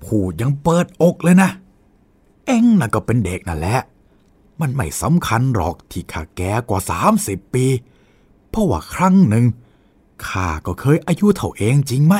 [0.02, 1.50] พูดยังเปิดอกเลยนะ
[2.46, 3.80] เอ็งน่ะก็เป็นเด็กนั่นแหละ
[4.60, 6.80] มันไม่สำคัญหรอกที่ข้าแก่กว่า
[7.16, 7.66] 30 ปี
[8.50, 9.44] เพราะว่าครั้งหนึ่ง
[10.26, 12.14] ข้าก็เคยอายุเท่าเองจริงไหม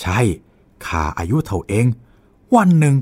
[0.00, 0.18] ใช่
[0.86, 1.86] ข้าอายุเท่าเอง
[2.56, 2.96] วันหนึ่ง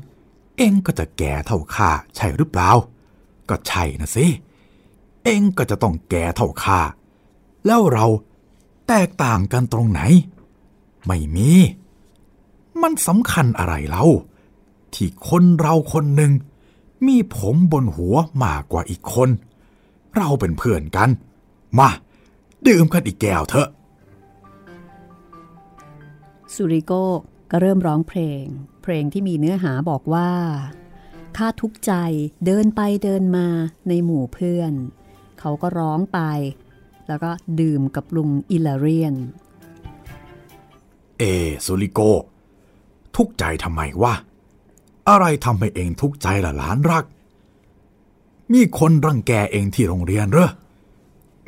[0.56, 2.70] เองก็จะแก่เท่าข้าใช่หรือเปล่า
[3.48, 4.26] ก็ใช่นะสิ
[5.24, 6.80] เองก็จะต้องแก่เท่าข้า
[7.66, 8.06] แล้วเรา
[8.88, 10.00] แตกต่างกันตรงไหน
[11.06, 11.50] ไม่มี
[12.82, 14.04] มันสำคัญอะไรเล่า
[14.94, 16.32] ที่คนเราคนหนึ่ง
[17.06, 19.28] มีผมบนหัวมากกว่าอีกคน
[20.16, 21.11] เราเป็นเพื่อนกัน
[21.78, 21.88] มา
[22.66, 23.68] ดื่มกันอีกแก้วเถอะ
[26.57, 26.92] ซูริโก
[27.51, 28.45] ก็เริ่มร้องเพลง
[28.83, 30.31] เพลงที่มีเนื้อหาบอกว่า
[31.37, 31.92] ข้าทุกใจ
[32.47, 33.47] เดินไปเดินมา
[33.88, 34.73] ในหมู่เพื่อน
[35.40, 36.21] เขาก็ร้องไป
[37.09, 39.14] แล้วก็ดื่มกับลุงอิลาเรียน
[41.19, 41.23] เอ
[41.64, 42.01] ซูริโก
[43.16, 44.14] ทุกใจทำไมวะ
[45.09, 47.05] อะไรทำให้เองทุกใจล่ะหลานรัก
[48.53, 50.51] มีคนรังแกเองที่โรงเรียนเหรอ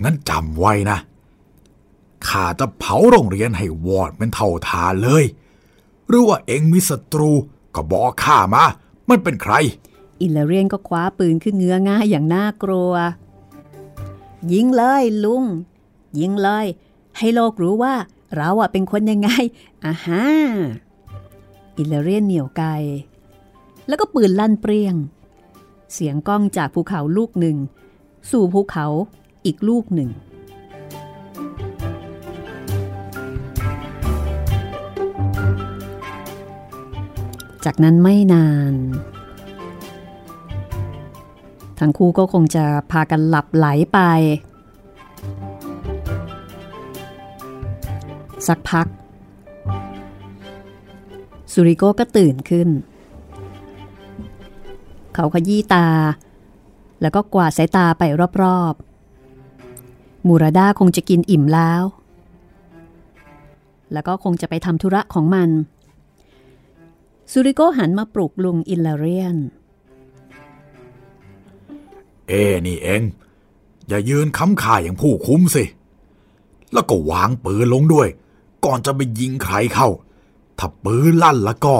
[0.02, 0.98] งั้นจำไว้นะ
[2.26, 5.24] ข้าจะเผาโรงเรียนให้วอดเป็นเท่าทานเลย
[6.08, 7.30] หรือว่าเองมีศัตรู
[7.74, 8.64] ก็บอกข้ามา
[9.08, 9.54] มันเป็นใคร
[10.20, 12.92] อิลเรียนก็คว้าปืนขึ้นเงื้อง่ายอย่างน่ากลัว
[14.52, 15.44] ยิงเลยลุง
[16.18, 16.66] ยิงเลย
[17.18, 17.94] ให้โลกรู้ว่า
[18.36, 19.28] เราอะเป็นคนยังไง
[19.84, 20.24] อ่าฮะ
[21.76, 22.70] อิลเรียนเหนียวไกล
[23.86, 24.94] แล้วก็ปืนลั่นเปรี้ยง
[25.92, 27.56] เสียงก้องจากภูเขาลูกหนึ่ง
[28.30, 28.86] สู่ภูเขา
[29.46, 30.10] อีกลูกหนึ่ง
[37.64, 38.74] จากนั้นไม่นาน
[41.78, 43.98] ทั้งคู่ก็คงจะพากันหลับไหลไป
[48.46, 48.86] สักพัก
[51.52, 52.68] สุริโกก็ตื่นขึ้น
[55.14, 55.88] เขาขยี้ตา
[57.02, 58.02] แล้วก็กวาดสายตาไป
[58.42, 61.82] รอบๆ มูราดาคงจะกินอิ่มแล้ว
[63.92, 65.48] แล้วก็คงจะไปทำธุระของมัน
[67.32, 69.36] สุริโกหันมาปลุกลุงอิลลาเรียน
[72.28, 73.02] เอ้นี่เอง
[73.88, 75.64] อย่ายืนค้ำคาอย่างผู้คุ้มสิ
[76.72, 78.08] แล้วก็วางปืนลงด้วย
[78.64, 79.88] ก่อนจะไปยิงใครเข้า
[80.58, 81.74] ถ้าปืนลั่นแล้วก็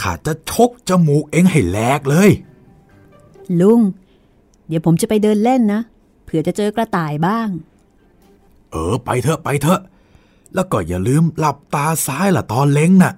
[0.00, 2.30] ข้าจะชกจมูกเองให้แหลกเลย
[3.60, 3.80] ลุง
[4.66, 5.80] เดี๋ยวผมจะไปเดินเล่นนะ
[6.24, 7.48] เผื่อจะเจอกระต่ายบ้าง
[8.70, 9.80] เออ ไปเถอะไปเถอะ
[10.54, 13.12] แล้วก็อย่าลืมหลับตาซ้ายล่ะตอนเล้งน่ะ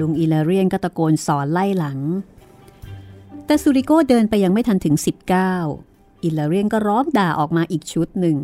[0.00, 1.98] ลุงอิลาเรียนก็ตะโกนสอนไล่หลัง
[3.46, 4.96] แต่ซูริโกเดินไปยังไม่ทันถึง
[5.60, 8.36] 19 อิลาเรียนก็ร้องด่าออกมาอีกชุดหนึ่ง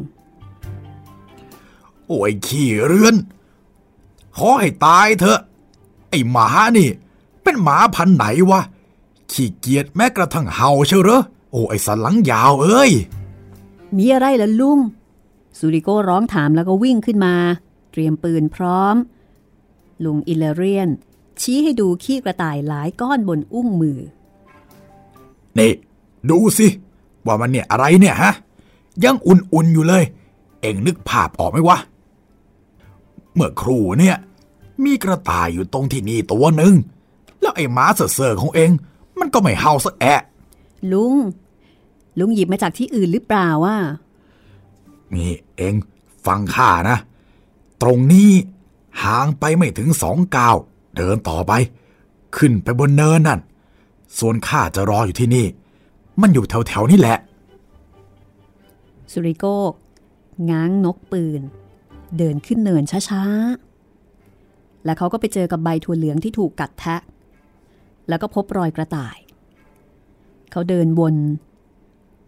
[2.07, 3.17] โอ้ยขี้เรือน
[4.37, 5.41] ขอให้ตายเถอะ
[6.11, 6.89] ไอ้หมานี่
[7.43, 8.61] เป็นหมาพันธุ์ไหนวะ
[9.33, 12.93] ขี้เกียจแม้กระทั่งเห่าเชียวเหรอ โอ้ไอ้สันหลังยาวเอ้ย
[13.97, 14.79] มีอะไรล่ะลุง
[15.59, 17.35] ซูริโกร้องถามแล้วก็วิ่งขึ้นมา
[17.93, 18.97] เตรียมปืนพร้อม
[20.05, 20.89] ลุงอิลาเรียน
[21.41, 23.99] ชี้ให้ดูขี้กระต่ายหลายก้อนบนอุ้งมือ
[25.59, 25.73] นี่
[26.31, 26.67] ดูสิ
[27.27, 28.33] ว่ามันเนี่ยอะไรเนี่ยฮะ
[29.05, 30.05] ยังอุ่นๆอยู่เลย
[30.61, 31.79] เอ็งนึกภาพออกไหมวะ
[33.35, 34.17] เมื่อครูเนี่ย
[34.85, 36.75] มีกระต่ายอยู่ตรงที่นี่ตัวหนึ่ง
[37.41, 38.71] แล้วไอ้หมาเซ่อๆของเอ็ง
[39.19, 40.21] มันก็ไม่เห่าสักแอะ
[40.93, 41.15] ลุง
[42.19, 43.77] ลุงหยิบมาจากที่อื่นหรือเปล่าวะ
[45.15, 45.75] นี่เอ็ง
[46.27, 46.99] ฟังข้านะ
[47.83, 48.31] ตรงนี้
[49.03, 50.57] ห่างไปไม่ถึงสองก้าว
[50.97, 51.53] เดินต่อไป
[52.37, 53.41] ขึ้นไปบนเนินนั่น
[54.19, 55.47] ส่วนข้าจะรออยู่ที่นี่
[56.21, 57.19] มันอยู่แถวๆนี่แหละ
[59.13, 59.45] สุริโก
[60.51, 61.41] ง้างนกปืน
[62.19, 66.97] เดินขึ้นเนินช้าๆ แล้วเขาก็ไปเจอกับใบถั่วเหลืองที่ถูกกัดแทะ
[68.09, 69.17] แล้วก็พบรอยกระต่าย
[70.51, 71.17] เขาเดินวน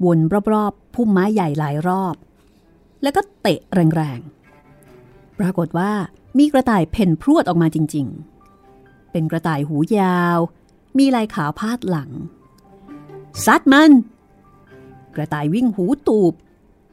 [0.05, 0.19] วน
[0.53, 2.15] รอบๆพุ่มไม้ใหญ่หลายรอบ
[3.03, 3.61] แล้วก็เตะ
[3.97, 5.91] แรงๆ ปรากฏว่า
[6.39, 8.36] มีกระต่ายเพ่นพรวดออกมาจริง ๆ
[9.13, 10.39] เป็นกระต่ายหูยาว
[10.99, 12.11] มีลายขาวพาดหลัง
[13.45, 13.93] ซัดมัน
[15.15, 16.35] กระต่ายวิ่งหูตูบ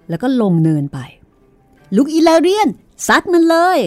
[0.10, 1.00] แล้วก็ลงเนินไป
[1.96, 2.70] ลุกอีลาเรียน
[3.08, 3.80] ซัดมันเลย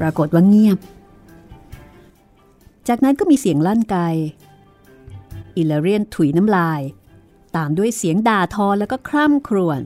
[0.00, 0.78] ปรากฏว่าเงียบ
[2.88, 3.96] จากนั้นก็มีเสียงลั่นไก
[5.56, 6.80] อิลาเรียนถุยน้ำลาย
[7.56, 9.80] ตามด้วยเสียงด่าทอแล้วก็คร่ำครวญ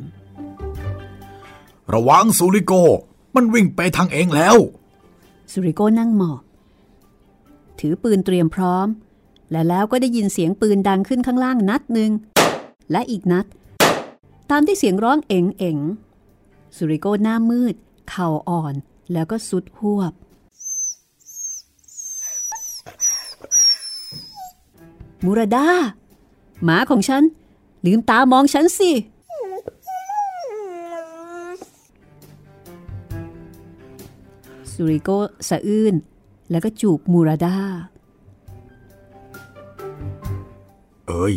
[1.93, 2.73] ระวังสุริโก
[3.35, 4.57] มันวิ่งไปทางเองแล้ว
[5.53, 6.43] สุริโกนั่งหมอบ
[7.81, 8.87] ถือปืนเตรียมพร้อม
[9.51, 12.11] และแล้วก็ได้ยินเสียงปืนดังขึ้นข้างล่างนัดหนึ่ง
[12.93, 13.47] และอีกนัด
[14.51, 15.79] ตามที่เสียงร้องเอ๋งเอ๋ง
[16.77, 17.75] สุริโกหน้ามืด
[18.09, 18.75] เข่าอ่อน
[19.13, 20.13] แล้วก็สุดหวบ
[25.25, 25.67] มูราดา
[26.65, 27.23] หมาของฉัน
[27.87, 28.91] ลืมตามองฉันสิ
[34.83, 35.11] สุริโก
[35.49, 35.95] สะอื้น
[36.51, 37.57] แล้วก็จูบมูราดา
[41.09, 41.35] เอ้ย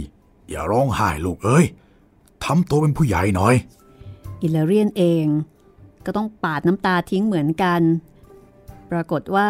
[0.50, 1.66] อย่าร้องไห้ลูกเอ้ย
[2.44, 3.56] ทำตัวเป็นผู้ใหญ่หน่อย
[4.42, 5.26] อิลาเรียนเอง
[6.06, 7.82] ก็ต้องปาดน้ำตาทิ้งเหมือนกัน
[8.92, 9.50] ปรากฏว่า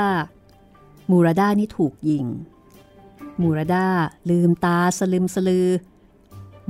[1.12, 2.26] มูราดานี่ถูกยิง
[3.42, 3.86] มูราดา
[4.30, 5.68] ลืมตาสลึมสลือ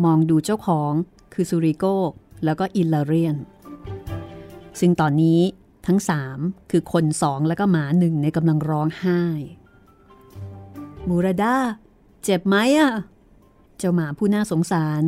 [0.03, 0.91] มองดูเจ้าของ
[1.33, 1.86] คือซูริโก
[2.43, 3.36] แล้วก็อิลาเรียน
[4.79, 5.41] ซึ่งตอนนี้
[5.88, 6.39] ทั้งสาม
[6.72, 9.22] คือคนสองแล้วก็หมาหนึ่งในกำลังร้องไห้
[11.08, 11.56] มูราดา
[12.24, 12.93] เจ็บไหมอะ
[13.78, 15.04] เจ้าหมาผู้น่าสงสาร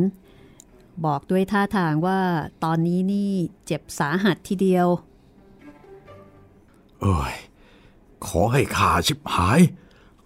[1.04, 2.20] บอกด้วยท่าทางว่า
[2.64, 3.32] ตอนนี้นี่
[3.66, 4.86] เจ็บสาหัสทีเดียว
[7.00, 7.34] เอ้ย
[8.26, 9.60] ขอให้ขาชิบหาย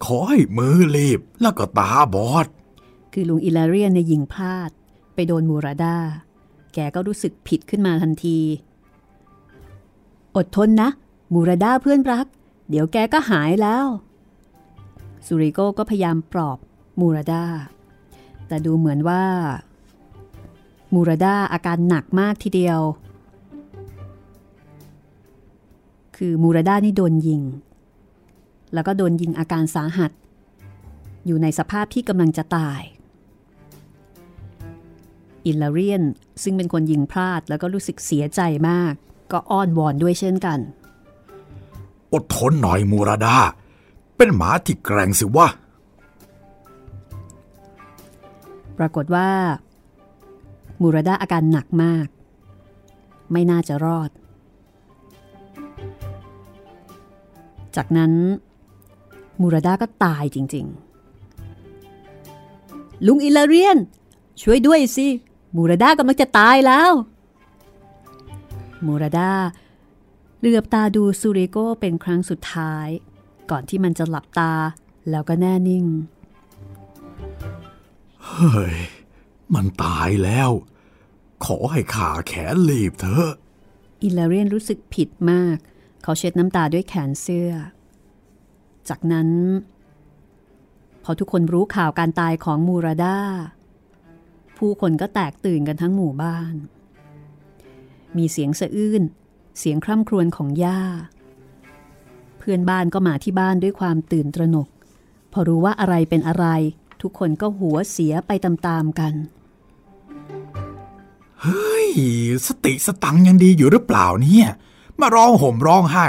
[0.05, 2.47] ขอให้มือรีบแล้วก็ตาบอด
[3.13, 4.71] คือลุงอิลาเรียนในยยิงพลาด
[5.13, 5.97] ไปโดนมูราดา
[6.73, 8.39] แกก็รู้สึกผิดขึ้นมาทันที
[10.35, 10.89] อดทนนะ
[11.33, 12.25] มูรดาเพื่อนรัก
[12.69, 13.85] เดี๋ยวแกก็หายแล้ว
[15.25, 16.57] สุริโกก็พยายามปลอบ
[16.99, 17.43] มูรดา
[18.47, 19.23] แต่ดูเหมือนว่า
[20.93, 22.79] มูรดาอาการหนักมากทีเดียว
[26.17, 27.41] คือมูรดานี่โดนยิง
[28.73, 30.11] แล้วก็โดนยิงอาการสาหัส
[31.25, 32.81] อยู่ในสภาพที่กำลังจะตาย
[35.45, 36.03] อิลลาเรียน
[36.43, 38.93] ซึ่งเป็นคนยิงพลาดแล้วก็รู้สึกเสียใจมาก
[39.31, 40.59] ก็อ้อนวอนด้วยเช่นกัน
[42.13, 43.35] อดทนหน่อยมูราดา
[44.17, 45.47] เป็นหมาที่แกร่งสิวะ
[48.77, 49.29] ปรากฏว่า
[50.81, 52.07] มูราดาอาการหนักมาก
[53.31, 54.09] ไม่น่าจะรอด
[57.75, 58.11] จากนั้น
[59.41, 60.65] มูราดาก็ตายจริง
[62.25, 63.77] ๆ ลุงอิลาเรียน
[64.41, 65.07] ช่วยด้วยสิ
[65.55, 66.91] มูราดากำลังจะตายแล้ว
[68.85, 69.33] มูราดา
[70.39, 72.87] เหลือบตาดูซูริโกเป็นครั้งสุดท้าย
[73.49, 74.53] ก่อนที่มันจะหลับตา
[75.09, 75.85] แล้วก็แน่นิ่ง
[78.25, 78.75] เฮ้ย
[79.53, 80.49] มันตายแล้ว
[81.45, 83.29] ขอให้ขาแขนรีบเถอะ
[84.01, 85.57] อิลาเรียนรู้สึกผิดมาก
[86.03, 87.51] เขาเช็ดน้ำตาด้วยแขนเสื้อ
[88.89, 89.29] จากนั้น
[91.03, 93.17] พอทุกคนรู้ข่าวการตายของมูราดา
[94.57, 96.53] ผู้คนก็แตกตื่นกันทั้งหมู่บ้าน
[98.17, 99.03] มีเสียงสะอื้น
[99.59, 100.81] เสียงคร่ำครวญของย่า
[102.37, 104.67] เพื่อนบ้านก็มาที่บ้านด้วยความตื่นตระหนก
[105.31, 106.45] พอรู้ว่าอะไรเป็นอะไร
[107.01, 109.13] ทุกคนก็หัวเสียไปตามๆกัน
[111.41, 111.87] เฮ้ย
[112.47, 114.47] สติสตังค์ยังดีอยู่หรือเปล่าเนี่ย
[115.01, 116.05] มาร้องห่มร้องไห้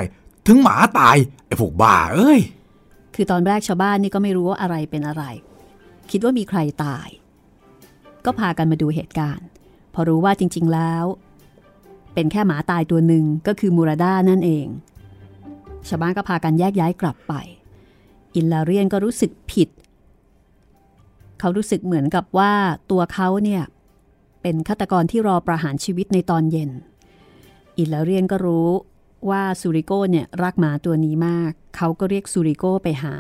[0.47, 2.41] ถึงหมาตาย ไอ้พวกบ้าเอ้ย
[3.15, 5.25] คือตอนแรกชาวบ้านนี่ก็ไม่รู้ว่าอะไรเป็นอะไร
[6.11, 7.09] คิดว่ามีใครตาย
[8.25, 9.47] ก็พากันมาดูเหตุการณ์
[9.95, 11.05] พอรู้ว่าจริง ๆแล้ว
[12.15, 14.67] เป็นแค่หมาตายตัวหนึ่งก็คือมูราด้านั่นเอง
[15.89, 17.35] ชาวบ้านก็พากันแยกย้ายกลับไป
[18.35, 19.69] อินลาเรียนก็รู้สึกผิด
[21.39, 22.53] เขารู้สึกเหมือนกับว่า
[22.91, 23.63] ตัวเขาเนี่ย
[24.43, 26.71] เป็นฆาตกรที่รอประหารชีวิตในตอนเย็น
[27.79, 28.69] อิลลาเรียนก็รู้
[29.31, 33.15] ว่าซูริโกเนี่ยรักหมาตัวนี้มาก เขาก็เรียกซูริโกไปหา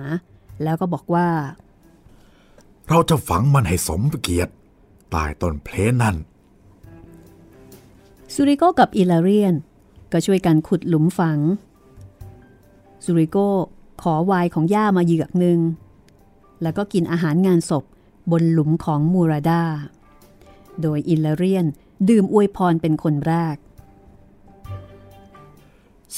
[0.63, 1.29] แล้วก็บอกว่า
[2.89, 4.53] เราจะฝังมันให้สมเกียรติ
[5.11, 6.17] ใต้ต้นเพลนั่น
[8.35, 9.55] ซูริโกกับอิลาเรียน
[10.13, 11.39] ก็ช่วยกันขุดหลุมฝัง
[13.05, 13.37] ซูริโก
[14.03, 15.61] ขอวายของย่ามาเหยือกหนึ่ง
[16.63, 17.85] แล้วก็กินอาหารงานศพ
[18.31, 19.63] บนหลุมของมูราดา
[20.83, 21.67] โดยอิลาเรียน
[22.09, 23.57] ดื่มอวยพรเป็นคนแรก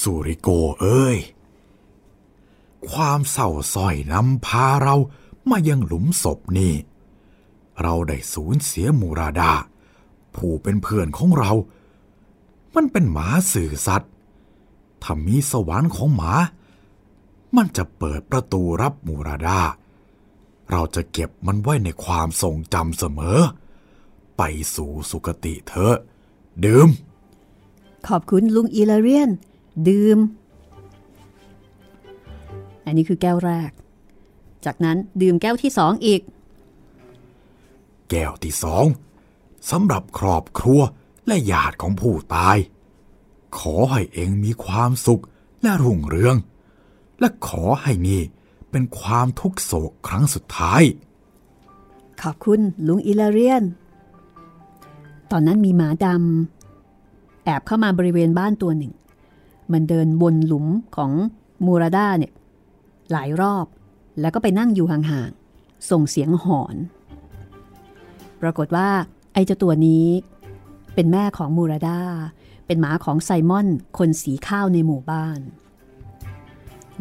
[0.00, 0.48] สุริโก
[0.80, 1.18] เอ้ย
[2.90, 4.96] ความเศร้าส้อยนำพาเรา
[5.50, 6.74] มายังหลุมศพนี่
[7.82, 9.52] เราได้สูญเสียมูราดา
[10.34, 11.52] ผู้เป็นเพื่อนของเรา
[12.74, 14.10] มันเป็นหมาสื่อสัตว์
[15.02, 16.34] ถ้ามีสวรรค์ของหมา
[17.56, 19.60] มันจะเปิดประตูรับมูราดา
[20.70, 23.38] เราจะเก็บมันไว้ในความทรงจำเสมอ
[24.36, 24.42] ไป
[24.74, 25.96] สู่สุคติเถอะ
[26.64, 26.88] ดื่ม
[28.08, 29.30] ขอบคุณลุงอิลาเรียน
[29.88, 30.18] ดื่ม
[32.84, 33.70] อันนี้คือแก้วแรก
[34.64, 36.20] จากนั้นดื่มแก้วที่สองอีก
[38.10, 38.84] แก้วที่สอง
[39.70, 40.80] สำหรับครอบครัว
[41.26, 42.56] และญาติของผู้ตาย
[43.58, 45.22] ขอให้เองมีความสุข
[45.62, 46.36] และรุ่งเรือง
[47.20, 48.22] และขอให้นี่
[48.70, 50.82] เป็นความทุกโศกครั้งสุดท้าย
[52.22, 53.64] ขอบคุณลุงอิลาเรียน
[55.30, 58.92] ตอนนั้นมีหมาดำแอบเข้ามาบริเวณบ้านตัวหนึ่ง
[59.72, 61.12] มันเดินบนหลุมของ
[61.64, 62.32] มูราดาเนี่ย
[63.12, 63.66] หลายรอบ
[64.20, 66.76] แล้วก็ไปนั่งอยู่ห่างๆ ส่งเสียงหอน
[68.40, 68.88] ปรากฏว่า
[69.32, 70.06] ไอ้เจ้าตัวนี้
[70.94, 72.00] เป็นแม่ของมูราดา
[72.66, 73.66] เป็นหมาของไซมอน
[73.98, 75.40] คนสีข้าวในหมู่บ้าน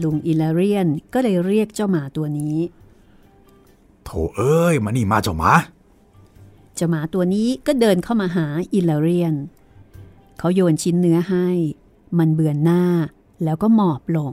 [0.04, 2.58] ลุงอิลาเรียนก็เลยเรียกเจ้าหมาตัวนี้
[4.04, 5.52] โถเอ้ย มานี่มาเจ้าหมา
[6.76, 9.34] เจ้าหมาตัวนี้ก็เดินเข้ามาหาอิลาเรียน
[10.38, 11.48] เขาโยนชิ้นเนื้อให้
[12.18, 12.84] มันเบือนหน้า
[13.44, 14.32] แล้วก็หมอบลง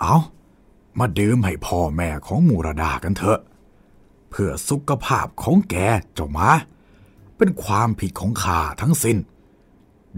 [0.00, 0.16] เอา
[0.98, 3.40] มาดื่มให้พ่อแม่ของมูรดากันเถอะ
[4.30, 5.76] เพื่อสุขภาพของแก
[6.14, 6.48] เจ้าหมา
[7.40, 9.18] เป็นความผิดของข้าทั้งสิน้น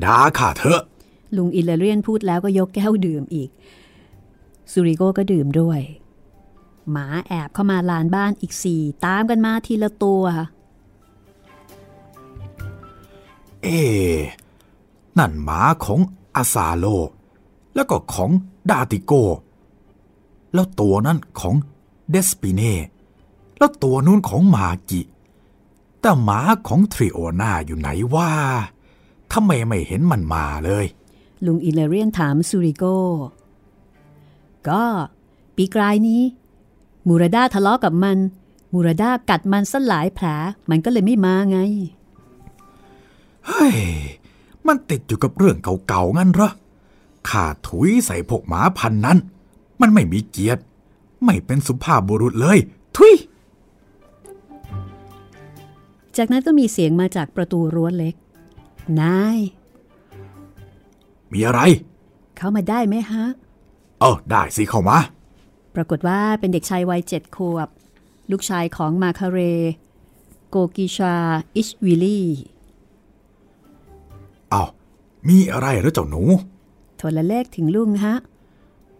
[0.04, 0.82] ด่าข้าเถอะ
[1.37, 3.50] ลุงอิลาเรียนพูดแล้วก็ยกแก้วดื่มอีก
[4.72, 5.80] ซูริโกก็ดื่มด้วย
[6.90, 10.24] หมาแอบเข้ามาลานบ้านอีกสี่ตามกันมาทีละตัว
[13.62, 14.18] เอ๊ะ
[15.18, 16.00] นั่นหมาของ
[16.35, 16.87] อาซาโล
[17.74, 18.30] แล้วก็ของ
[18.70, 19.12] ดาติโก
[20.54, 21.54] แล้วตัวนั้นของ
[22.11, 22.74] เดสปิเน่
[23.58, 25.00] แล้วตัวนู้นของมากิ
[26.02, 28.30] แต่หมาของทริโอนาอยู่ไหนว่า
[29.32, 30.84] ทำไมไม่เห็นมันมาเลย
[31.44, 32.84] ลุงอิลาเรียนถามซูริโก
[34.68, 34.84] ก็
[35.56, 36.22] ปีกลายนี้
[37.08, 38.18] มูราดาทะเลาะกับมัน
[38.72, 40.26] มูราดากัดมันสลายแผล
[40.70, 41.58] มันก็เลยไม่มาไง
[43.46, 43.76] เฮ้ย
[44.66, 45.56] มันติดอยู่กับเรื่อง
[45.88, 46.50] เก่าๆงั้นเหรอ
[47.28, 49.18] ข้าถุยใส่พวกหมาพันนั้น
[49.80, 50.62] มันไม่มีเกียรติ
[51.24, 52.58] ไม่เป็นสุภาพบุรุษเลย
[52.96, 53.14] ทุย
[56.16, 58.14] จากนั้นก็มีเสียงมาจากประตูรั้วเล็ก
[59.01, 59.38] นาย
[61.33, 61.61] มีอะไร
[62.37, 63.25] เข้ามาได้ไหมฮะ
[64.01, 64.98] เออได้สิเข้ามา
[65.75, 67.68] ปรากฏว่าเป็นเด็กชายวัยเจ็ดขวบ
[68.31, 69.38] ลูกชายของมาคาเร
[70.51, 71.14] โกกิชา
[71.57, 72.20] อิชวิลี
[74.51, 74.62] เอา
[75.29, 76.22] มีอะไรเหรอเจ้าหนู
[76.98, 78.14] โทรเลขถึงลุงฮะ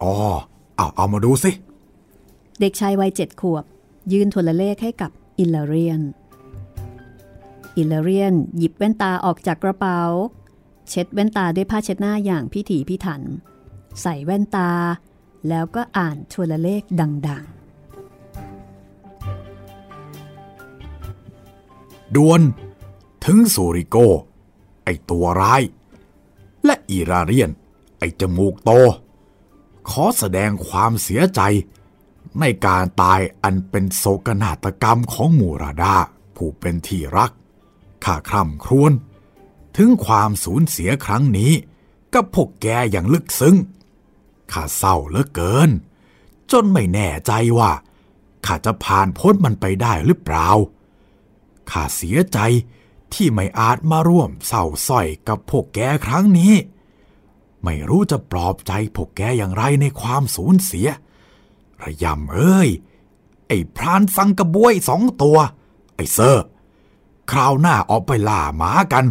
[0.03, 0.12] อ๋อ
[0.77, 1.51] เอาเอามาดูสิ
[2.61, 3.64] เด็กชายวัยเจ็ดขวบ
[4.12, 6.01] ยืนโทรเลขให้กับอิลลาเรียน
[7.76, 10.00] อิลลเรียน หยิบแว่นตาออกจากกระเป๋า
[10.88, 13.22] เช็ดแว่นตาด้วยผ้าเช็ดหน้าอย่างพิถีพิถัน
[14.00, 14.70] ใส่แว่นตา
[15.48, 17.52] แล้วก็อ่านโทรเลขดัง ๆ
[22.14, 22.40] ดวน
[23.24, 23.96] ถึงสูริโก
[24.85, 25.62] ไอตัวร้าย
[26.64, 27.50] และอีราเรียน
[27.98, 28.70] ไอจมูกโต
[29.88, 31.40] ขอแสดงความเสียใจ
[32.40, 35.96] ในการตายอันเป็นโศกนาฏกรรมของมูราดา
[36.37, 37.30] ผู้เป็นที่รัก
[38.04, 38.92] ข้าคร่ำครวญ
[39.76, 41.52] ถึงความสูญเสียครั้งนี้
[42.14, 43.56] กับพวกแกอย่างลึกซึ้ง
[44.52, 45.70] ข้าเศร้าเหลือเกิน
[46.52, 47.72] จนไม่แน่ใจว่า
[48.46, 50.48] ข้าจะผ่านพ้นมันไปได้หรือเปล่า
[51.70, 52.38] ข้าเสียใจ
[53.14, 56.54] ที่ไม่อาจมาร่วมเศร้าส้อยกับพวกแกครั้งนี้
[57.64, 60.88] ไม่รู้จะปลอบใจพวกแกอย่างไรในความสูญเสีย
[61.82, 62.68] ระยำเอ้ย
[63.48, 65.38] ไอ้พรานสังกระบวยสองตัว
[65.96, 66.44] ไอ้เซอร์
[67.30, 69.04] คราวหน้าออกไปล่าหมากัน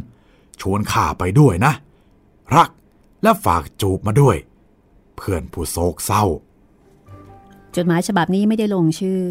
[0.61, 1.73] ชวนข้าไปด้วยนะ
[2.55, 2.69] รัก
[3.23, 4.35] และฝากจูบมาด้วย
[5.15, 9.21] เพื่อนผู้โศกเศร้าๆจดหมายฉบับนี้ไม่ได้ลงชื่อ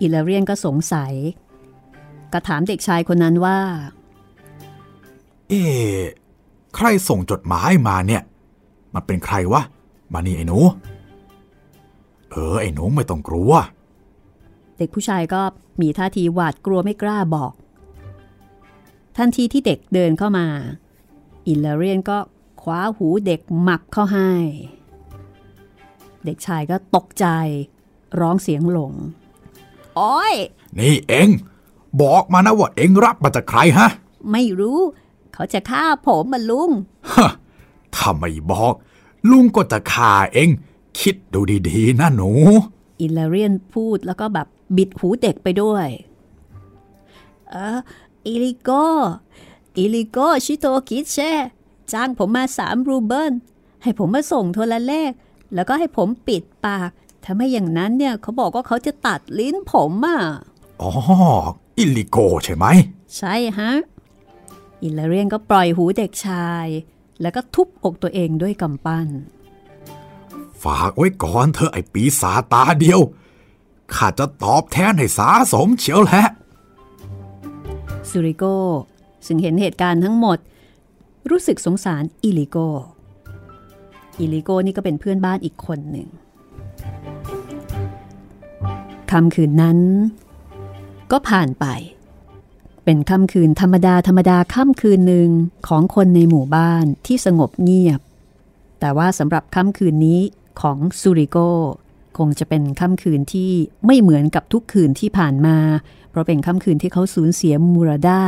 [0.00, 1.12] อิลลาเรียนก็สงสัย
[2.32, 3.58] ก็ถามเด็กชายคนนั้นว่า
[5.48, 6.02] เอ๊ะ
[6.74, 8.22] ใครส่งจดหมายมาเนี่ย
[8.94, 9.62] มันเป็นใครวะ
[10.12, 10.58] มานี่ไอ้หนู
[12.30, 13.52] เออ ไอ้หนูไม่ต้องกลัว
[14.78, 15.42] เด็กผู้ชายก็
[15.80, 17.52] มีท่าทีหวาดกลัวไม่กล้าบอก
[19.16, 20.46] ทันทีที่เด็กเดินเข้ามา
[21.48, 22.18] อิลลาเรียนก็
[22.62, 24.30] คว้าหูเด็กหมักเข้าให้
[26.24, 27.26] เด็กชายก็ตกใจ
[28.20, 28.92] ร้องเสียงหลง
[29.96, 30.34] โอ้ย
[30.78, 31.28] นี่เอง
[32.02, 33.88] บอกมานะว่าเองรับมาจากใครฮะ
[34.32, 34.78] ไม่รู้
[35.34, 36.70] เขาจะฆ่าผมมาลุง
[37.12, 37.30] ฮะ
[37.94, 38.74] ถ้าไม่บอก
[39.30, 40.48] ลุงก็จะฆ่าเอง
[41.00, 42.30] คิดดูดีๆนะหนู
[43.00, 44.46] อิลลาเรียนพูดแล้วก็แบบ
[44.76, 45.88] บิดหูเด็กไปด้วย
[47.50, 47.78] เออ
[48.26, 48.70] อิลิโก
[49.76, 51.32] อิลิโกชิโตคิดแช่
[51.92, 53.32] จ้างผมมาสามรูเบิล
[53.82, 55.10] ให้ผมมาส่งโทรเลข
[55.54, 56.90] แล้วก็ให้ผมปิดปาก
[57.24, 60.18] ถ้าไม่อย่างนั้นเนี่ยเขาบอกว่าเขาจะตัดลิ้นผมอะ
[60.80, 60.90] อ๋อ
[61.78, 62.66] อิลิโกใช่ไหม
[63.16, 63.72] ใช่ฮะ
[64.82, 66.66] อิลาเรียนก็ปล่อยหูเด็กชาย
[67.20, 69.08] แล้วก็ทุบอกตัวเองด้วยกำปั้น
[70.62, 73.00] ฝากไว้ก่อนเถอะไอ้ปีศาจตาเดียว
[73.96, 76.24] ข้าจะตอบแทนให้สาสมเชียวแหละ
[78.08, 78.44] ซูริโก
[79.26, 80.38] ซึ่งเห็นเหตุการณ์ทั้งหมด
[81.30, 82.56] รู้สึกสงสารอิลิโก
[84.20, 86.08] อิลิโกนี่ก็เป็นเพื่อนบ้านอีกคนหนึ่ง
[89.10, 89.78] ค่ำคืนนั้น
[91.12, 91.66] ก็ผ่านไป
[92.84, 95.30] เป็นค่ำคืนธรรมดาธรรมดาค่ำคืนหนึ่ง
[95.68, 98.00] ของคนในหมู่บ้านที่สงบเงียบ
[98.80, 100.20] แต่ว่าสำหรับค่ำคืนนี้
[100.60, 101.38] ของซูริโก
[102.18, 103.50] คงจะเป็นค่ำคืนที่
[103.86, 105.56] ไม่เหมือนกับทุกคืนที่ผ่านมา
[106.10, 108.20] เพราะเป็นค่ำคืนที่เขาสูญเสียมูราดา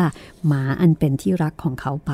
[0.46, 2.12] หมาอันเป็นที่รักของเขาไป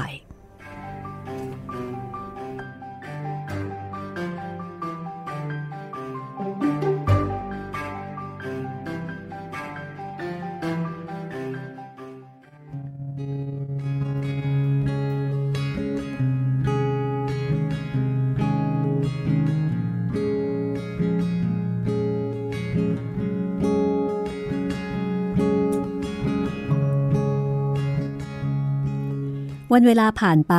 [29.80, 30.54] วันเวลาผ่านไป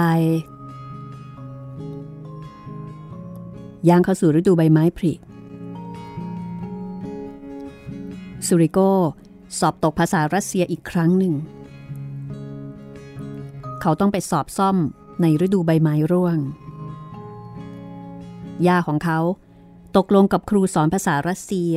[3.89, 5.13] ย่างเข้าสู่ฤดูใบไม้ผลิ
[8.47, 8.80] ซูริโก
[9.59, 11.34] สอบตกภาษารัสเซียอีกครั้งหนึ่ง
[13.82, 14.78] เขาต้องไปสอบซ่อม
[15.22, 16.38] ในฤดูใบไม้ร่วง
[18.67, 19.19] ย่าของเขา
[19.97, 21.76] ตกลงกับครูสอนภาษารัสเซีย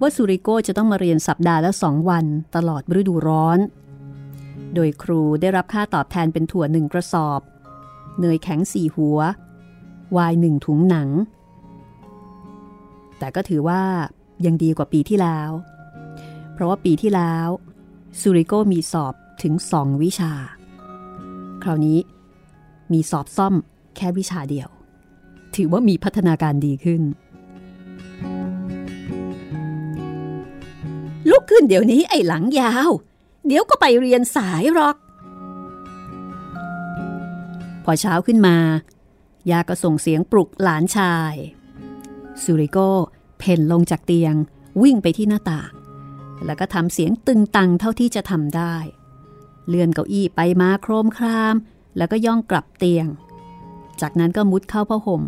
[0.00, 2.24] ว่าซูริโกจะต้องมาเรียนสัปดาห์ละสองวัน
[2.56, 3.60] ตลอดฤดูร้อน
[4.74, 7.40] โดยครูได้รับค่าตอบแทนเป็นถั่วหนึ่งกระสอบ
[8.20, 9.18] เนยแข็งสี่หัว
[10.16, 11.08] วายหนึ่งถุงหนัง
[13.18, 13.82] แต่ก็ถือว่า
[14.46, 15.50] ยังดีกว่าปีที่แล้ว
[16.52, 17.48] เพราะว่าปีที่แล้ว
[18.20, 20.32] ซูริโกมีสอบถึงสองวิชา
[21.62, 21.98] คราวนี้
[22.92, 23.54] มีสอบซ่อม
[23.96, 24.68] แค่วิชาเดียว
[25.56, 27.02] ถือว่ามีพัฒนาการดีขึ้น
[31.30, 32.90] ลุกขึ้นเดี๋ยวนี้ไอ้หลังยาว
[33.46, 34.96] เดี๋ยวก็ไปเรียนสายหรอก
[37.84, 38.56] พอเช้าขึ้นมา
[39.50, 41.34] ยาก็ส่งเสียงปลุกหลานชาย
[42.42, 42.78] ซูริโก
[43.38, 44.34] เพ่นลงจากเตียง
[44.82, 45.72] วิ่งไปที่หน้าต่าง
[46.44, 48.76] แล้วก็ทำเสียงตึงตังเท่าที่จะทำได้
[49.68, 51.54] เลื่อนเก้าอี้ไปมาโครมคราม
[51.96, 53.06] แล้วก็ย่องกลับเตียง
[54.00, 55.22] จากนั้นก็มุดเข้าผ้าห่ม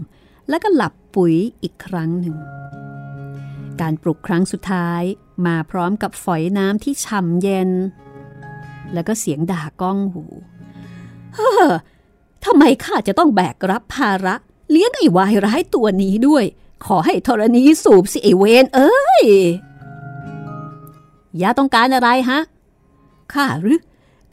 [0.49, 2.37] แล้วก็หลับปุ๋ยอีกครั้งหนึ่ง
[3.81, 5.03] การปลุกครั้งสุดท้าย
[5.47, 7.71] มาพร้อมกับฝอยน้ำที่ฉ่ำเย็น
[8.93, 10.25] แล้วก็เสียงด่าก้องหู
[11.35, 11.73] เฮ้อ
[12.45, 14.35] ทำไมข้าจะต้องแบกรับภาระ
[14.71, 16.45] เลี้ยงไอ้วายร้ายตัวนี้ด้วย
[16.87, 19.25] ขอให้ธรณีสูบสิไอเวนเอ้ย
[21.41, 22.41] ย่าต้องการอะไรฮะ
[23.33, 23.81] ข้าหรือ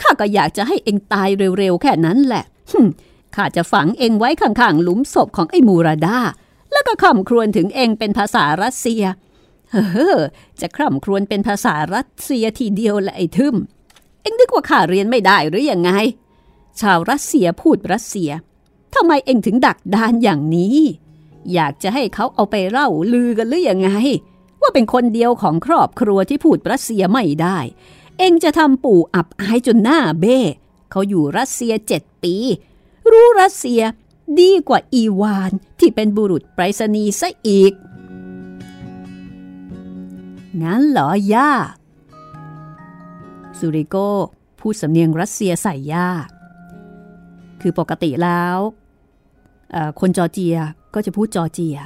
[0.02, 2.44] ข้าก็อยากจะให้เองตายเร็วๆแค่นั้นแหละ
[3.36, 6.18] ข้าจะฝังเองไว้ข้างๆหลุมศพของไอ้มูราดา
[6.72, 9.04] แล้วก็คำครวญถึงเองเป็นภาษารัสเซีย
[9.72, 10.18] เฮ้อ
[10.62, 13.56] จะคร่ำครวญเป็นภาษารัสเซียทีเดียวแหละไอ้ทึม
[14.22, 15.92] เอ็งนึกว่าข้าเรียนไม่ได้หรืออยังไง
[16.80, 18.32] ชาวรัสเซียพูดรัสเซีย
[18.96, 20.78] ทำไมเอ็งถึงดักดานอย่างนี้
[21.54, 23.90] อยากจะให้เขาเอาไปเล่าลือกันหรือยังไง
[24.62, 27.58] ว่าเป็นคนเดียวของครอบครัวที่พูดรัสเซียไม่ได้
[28.18, 30.40] เอ็งจะทำปู่อับอายจนหน้าเบ้
[30.92, 32.36] เขาอยู่รัสเซียเจ็ดปี
[33.12, 33.82] รู้รัสเซีย
[34.40, 37.74] ดีกว่าอีวานที่เป็นบุรุษไปรษณีย์ซะอีก
[40.64, 41.52] งั้นเหรอย่า
[43.58, 44.10] ซูริโก้
[44.60, 46.08] พูดสำเนียงรัสเซียใส่ย่า
[47.62, 48.58] คือปกติแล้ว
[50.00, 50.58] คนจอร์เจีย
[50.94, 51.78] ก็จะพูดจอร์เจีย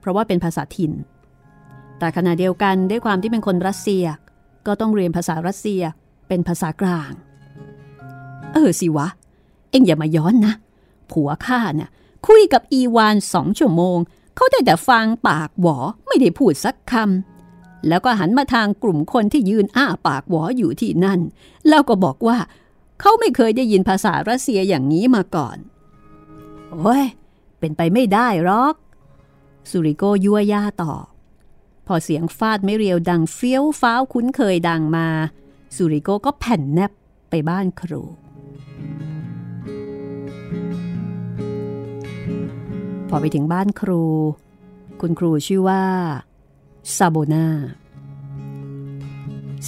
[0.00, 0.92] เพราะว่าเป็นภาษาถิ่น
[1.98, 4.04] แต่ขณะเดียวกันด้วยความที่เป็นคนรัสเซีย
[4.66, 5.82] ก็ต้องเรียนภาษารัสเซีย
[6.28, 7.12] เป็นภาษากลาง
[8.52, 9.08] เออสิวะ
[9.70, 10.54] เอ็งอย่ามาย้อนนะ
[11.10, 11.90] ผัวข้าเนี่ย
[12.26, 13.98] คุยกับอีวานสองชั่วโมง
[14.36, 17.35] เขาได้แต่ฟังปากหวอไม่ได้พูดสักคำ
[17.88, 21.20] แล้วก็หันมาทางกลุ่มคนที่ยืนอ้าปากหวออยู่ที่นั่น
[21.68, 22.38] แล้วก็บอกว่า
[23.00, 25.58] เขาไม่เคยได้ยินภาษารัสเซียอย่างนี้มาก่อน
[26.70, 27.04] โอ้ย
[27.58, 28.74] เป็นไปไม่ได้หรอก
[29.70, 30.94] สุริโกยั่วย่าต่อ
[31.86, 35.08] พอเสียงฟาดไม่เรียวดังเฟี้ยวฟ้าวคุ้นเคยดังมา
[35.76, 36.92] สุริโกก็แผ่นแนบ
[37.30, 38.02] ไปบ้านครู
[43.08, 44.02] พอไปถึงบ้านครู
[45.00, 45.82] คุณครูชื่อว่า
[46.94, 47.46] ซาโบนา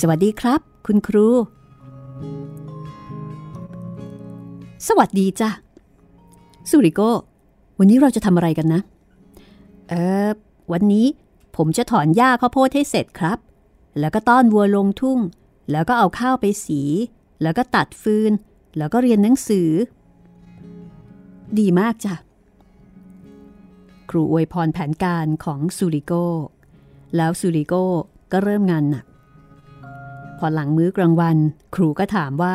[0.00, 1.28] สวัสดีครับ คุณครู
[4.88, 5.50] สวัสดีจ้ะ
[6.70, 7.00] สุริโก
[7.78, 8.80] วันนี้เราจะทำอะไรกันนะ
[9.88, 9.94] เอ
[10.28, 10.30] อ
[10.72, 11.06] วันนี้
[11.56, 13.38] ผมจะถอนหญ้าข้าวโพดให้เสร็จครับ
[14.00, 15.18] แล้วก็ต้อนวัวลงทุ่ง
[15.70, 16.80] แล้วก็เอาข้าวไปสี
[17.42, 18.32] แล้วก็ตัดฟืน
[18.78, 19.70] แล้วก็เรียนหนังสือ
[21.58, 22.14] ดีมากจ้ะ
[24.10, 26.12] ครูอวยพรแผนการของสุริโก
[27.16, 27.84] แล้วซูริโก้
[28.32, 29.04] ก็เริ่มงานหนัก
[30.38, 31.36] พอหลังมื้อกลางวัน
[31.74, 32.54] ครูก็ถามว่า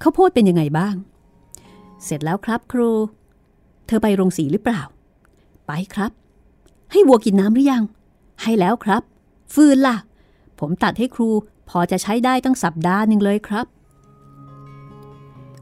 [0.00, 0.94] เขาโพดเป็นยังไงบ้าง
[2.04, 2.90] เสร็จแล้วครับครู
[3.86, 4.82] เธอไปโรงสีหรือเปล่า
[5.66, 6.10] ไปครับ
[6.92, 7.82] ให้วัวกินน้ำหรือยัง
[8.42, 9.02] ให้แล้วครับ
[9.54, 9.96] ฟืนล่ะ
[10.58, 11.30] ผมตัดให้ครู
[11.70, 13.66] พอจะใช้ได้ตั้งสัปดาห์หนึ่งเลยครับ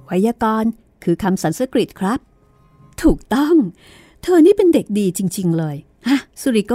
[0.05, 0.71] ไวยากรณ์
[1.05, 2.19] คือคำสันสกฤตครับ
[3.03, 3.55] ถูกต้อง
[4.23, 5.77] เธอนี่เป็นเด็กดีจริง ๆ เลย
[6.09, 6.75] ฮะ สุริโก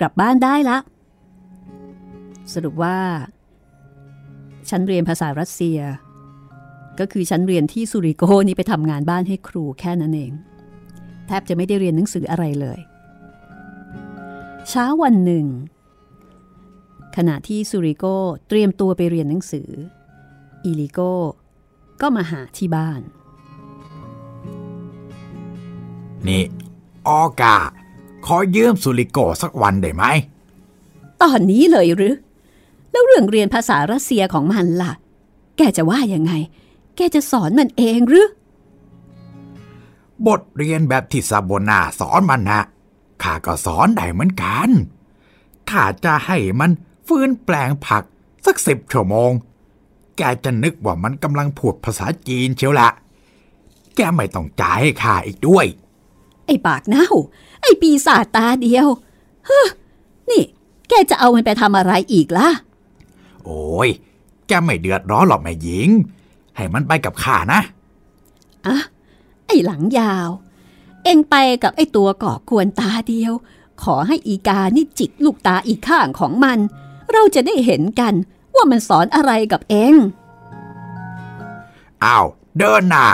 [0.00, 0.78] กลับบ้านได้ละ
[2.54, 2.98] สรุปว่า
[4.70, 5.78] ฉันเรียนภาษารัสเซีย
[6.98, 10.32] ก็คือฉันเรียนที่สุริโกนี่ไปทำงานบ้านให้ครูแค่นั้นเอง
[11.26, 12.78] แทบจะไม่ได้เรียนหนังสืออะไรเลย
[14.68, 15.46] เช้าวันหนึ่ง
[17.16, 18.04] ขณะที่สุริโก
[18.48, 19.70] เตรียมตัวไปเรียนหนังสือ
[20.64, 21.00] อีลิโก
[22.00, 23.00] ก็มาหาที่บ้าน
[26.26, 26.42] นี่
[27.08, 27.58] ออกา
[28.28, 30.04] ขอยืมสุริโกสักวันได้ไหม
[31.22, 32.14] ตอนนี้เลยหรือ
[32.90, 34.92] แล้วเรื่องเรียนภาษารัสเซียของมันล่ะ
[35.56, 36.32] แกจะว่ายังไง
[36.96, 38.26] แกจะสอนมันเองหรือ
[40.26, 42.60] บทเรียนแบบที่ซาโบนาสอนมันนะ
[43.22, 44.70] ข้าก็สอนได้เหมือนกัน
[45.70, 46.70] ข้าจะให้มัน
[47.06, 48.02] ฟื้นแปลงผัก
[48.46, 49.30] สักสิบชั่วโมง
[50.16, 52.88] แกจะนึกว่ามันกำลังพูดภาษาจีนเชียวละ
[53.96, 55.66] แกไม่ต้องจ่ายให้ข้าอีกด้วย
[56.48, 57.08] ไอ้ปากเน่า
[57.62, 58.86] ไอ้ปีศาจตาเดียว
[59.46, 59.66] เฮ้อ
[60.30, 60.42] นี่
[60.88, 62.48] แกจะเอามันไปทำอะไรอีกล่ะ
[63.44, 63.88] โอ้ย
[64.46, 65.88] แกไม่เดือดร้อนหรอกแม่หญิง
[66.56, 67.60] ให้มันไปกับข้านะ
[68.66, 68.76] อะ
[69.46, 70.28] ไอ้หลังยาว
[71.04, 73.32] เอ็งไปกับไอ้ตัวก่อกวนตาเดียว
[73.82, 76.58] ขอให้อีกานี่จิกลูกตาอีกข้างของมัน
[77.12, 78.14] เราจะได้เห็นกัน
[78.54, 79.94] ว่ามันสอนอะไรกับเอ็ง
[82.04, 82.26] อ้าว
[82.58, 83.06] เดินหน้า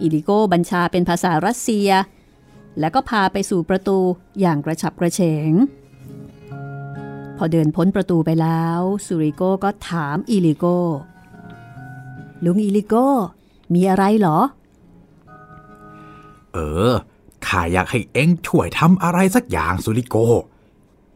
[0.00, 1.88] อิลิโกบัญชาเป็นภาษารัสเซีย
[2.78, 3.98] แล้วก็พาไปสู่ประตู
[4.40, 5.52] อย่างกระฉับกระเฉง
[7.36, 10.64] พอเดินพ้นประตูไปแล้วซูริโกก็ถามอิลิโก
[12.44, 12.94] ลุงอิลิโก
[13.74, 14.38] มีอะไรเหรอ
[16.52, 16.58] เอ
[16.90, 16.92] อ
[17.46, 20.16] ข้าอยากให้เอ็งช่วยทำอะไรสักอย่างซูริโก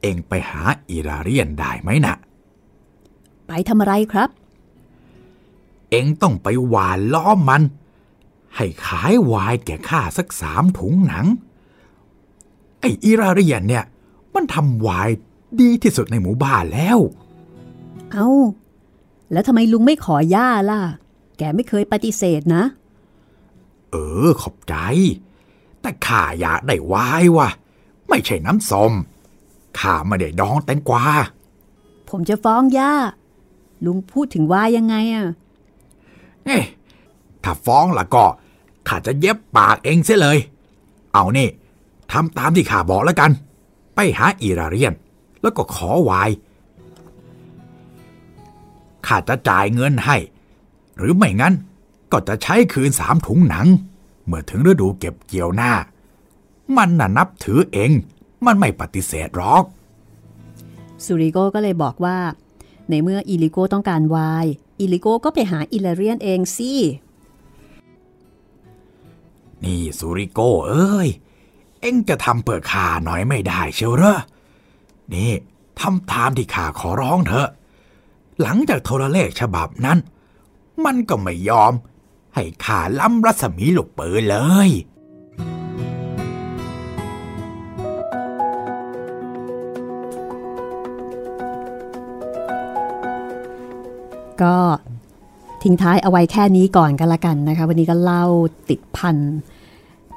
[0.02, 2.14] เอ็งไปหาอิลลาเรียนได้ไหมนะ
[3.46, 4.28] ไปทำอะไรครับ
[5.90, 7.62] เอ็งต้องไปหวานล้อมมัน
[8.57, 11.26] ให้ขายวายแก่ข้าสักสามถุงหนัง
[12.80, 13.84] ไออิราเรียนเนี่ย
[14.34, 15.09] มันทำวาย
[15.61, 16.98] ดีที่สุดในหมู่บ้านแล้ว
[18.12, 18.30] เอา้า
[19.32, 20.80] แล้วทำไมลุงไม่ขอย่าล่ะ
[21.38, 22.64] แกไม่เคยปฏิเสธนะ
[23.90, 23.96] เอ
[24.26, 24.74] อ ขอบใจ
[25.80, 27.48] แต่ข้าอยากได้วายว่ะ
[28.09, 28.92] ไม่ใช่น้ำส้ม
[29.78, 31.05] ข้าไม่ได้ดองแตงกวา
[32.09, 32.92] ผมจะฟ้องย่า
[33.84, 35.26] ลุงพูดถึงว่ายังไงอะ
[36.44, 36.64] เอ๊ะ
[37.44, 38.24] ถ้าฟ้องละก็
[38.89, 40.39] ข้าจะเย็บปากเองเสียเลย
[41.12, 41.49] เอานี่
[42.12, 43.30] ทำตามที่ข้าบอกแล้วกัน
[43.95, 44.93] ไปหาอิราเรียน
[45.43, 46.30] แล้วก็ขอวาย
[49.07, 50.16] ข้าจะจ่ายเงินให้
[50.99, 51.55] หรือไม่งั้น
[52.12, 53.66] ก็จะใช้คืนสามถุงหนัง
[54.26, 55.72] เมื่อถึงฤดูเก็บเกี่ยวหน้า
[56.76, 57.91] มันน่ะนับถือเอง
[58.47, 59.64] มันไม่ปฏิเสธหรอก
[61.05, 62.18] สุริโกก็เลยบอกว่า
[62.91, 64.47] ในเมื่ออิลิโกต้องการวาย
[64.80, 66.72] อิลิโกก็ไปหาอิลเรียนเองสิ
[69.64, 71.09] นี่สุริโกเอ้ย
[71.80, 74.18] เอ็งจะทำเปิดขาหน่อยไม่ได้เชียวเหรอ
[75.12, 75.30] นี่
[75.80, 77.48] ทำตามที่ข้าขอร้องเถอะ
[78.42, 79.98] หลังจากโทรเลขฉบับนั้น
[80.84, 81.72] มันก็ไม่ยอม
[82.34, 84.38] ให้ข้าล้ำรัศมีลูกปืนเล
[84.68, 84.70] ย
[94.42, 94.57] ก็
[95.64, 98.24] ทิ้งท้ายเอาไว้แค่นี้ก่อนกันละกันนะคะ วันนี้ก็เล่า
[98.70, 99.16] ติดพัน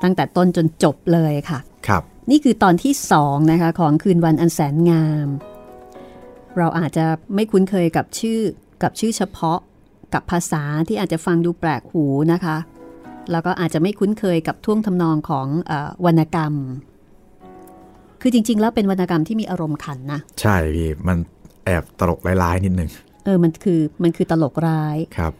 [0.03, 5.27] ตั้งแต่ต้นจนจบเลยค่ะ ครับ นี่คือตอนที่สองนะคะของคืนวันอันแสนงาม
[6.57, 8.39] เราอาจจะไม่คุ้นเคยกับชื่อ
[8.83, 9.59] กับชื่อเฉพาะ
[10.13, 12.57] กับภาษาที่อาจจะฟังดูแปลกหูนะคะ
[13.31, 16.53] แล้วก็อาจจะไม่คุ้นเคยกับท่วงทำนองของเออวรรณกรรม
[18.21, 21.17] คือจริง ๆ แล้วเป็นวรรณกรรมที่มีอารมณ์ขันนะ ใช่พี่ มัน
[21.65, 22.89] แอบตลกร้ายๆนิดนึง
[23.27, 25.33] เออมันคือมันคือตลกร้ายครับ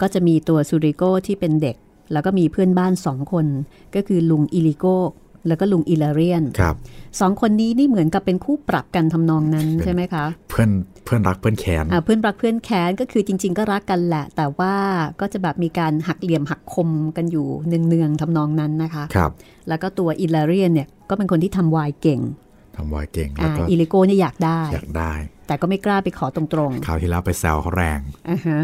[0.00, 1.76] ก็จะมีตัวซูริโกที่เป็นเด็ก
[2.12, 3.46] แล้วก็มีเพื่อนบ้านสองคน
[3.94, 4.86] ก็คือลุงอิลิโก
[5.48, 6.74] แล้วก็ลุงอิลาเรียนครับ
[7.20, 10.70] สองคนนี้นี่เหมือนกับเป็นคู่ปรับกันทำนองนั้นเป็นใช่ไหมคะ เพื่อน
[11.04, 14.74] เพื่อนรักเพื่อนแค้นอ่าเพื่อนรักเพื่อนแค้นก็คือจริง ๆ ก็รักกันแหละ แต่ว่า
[15.20, 19.30] ก็จะแบบมีการหักเหลี่ยมหักคมกันอยู่เนืองๆทำนองนั้นนะคะครับ
[19.68, 22.20] แล้วก็ตัวอิลาเรียนเนี่ยก็เป็นคนที่ทำวายเก่ง
[22.76, 25.12] ทำวายเก่งแล้วอ่าก็อิลิโกเนี่ยอยากได้ อยากได้
[25.46, 28.60] แต่ก็ไม่กล้าไปขอตรงคราวที่แล้วไปแซวเขาแรงๆอ่าฮะ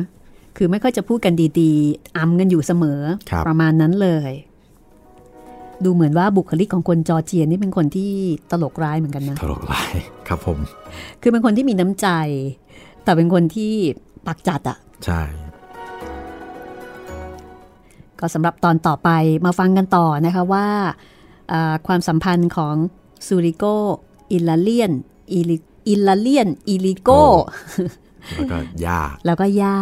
[0.56, 3.00] คือไม่ค่อยจะพูดกันดีๆอำกันอยู่เสมอ
[3.30, 4.32] ครับประมาณนั้นเลย
[5.84, 8.11] ดูเหมือนว่าบุคลิกของคนจอร์เจียนี่เป็นคนที่
[8.50, 9.92] ตลกร้ายเหมือนกันนะตลกร้าย
[10.28, 10.59] ครับผม
[11.22, 12.09] คือเป็นคนที่มีน้ำใจ
[13.04, 13.72] แต่เป็นคนที่
[14.26, 15.22] ปากจัดอะใช่
[18.18, 19.11] ก็สำหรับตอนต่อไป
[19.46, 20.66] มาฟังกันต่อนะคะว่า
[21.52, 22.74] อ่าความสัมพันธ์ของ
[23.27, 23.64] ซูริโก
[24.33, 24.93] อิลลาเรียน
[25.33, 25.57] อิลิ
[25.89, 27.11] อิลลาเรียน อิลิโก
[28.37, 29.77] แล้วก็ย่า แล้วก็ย่า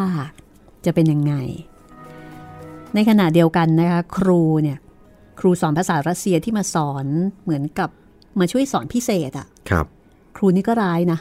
[0.85, 1.35] จะเป็นยังไง
[2.95, 4.79] ในขณะเดียวกันนะคะ ครูเนี่ย
[5.41, 7.07] ครูสอนภาษารัสเซียที่มาสอน
[7.43, 7.91] เหมือนกับ
[8.41, 9.87] มาช่วยสอนพิเศษอะครับ
[10.37, 11.19] ครูนี่ก็ร้ายนะ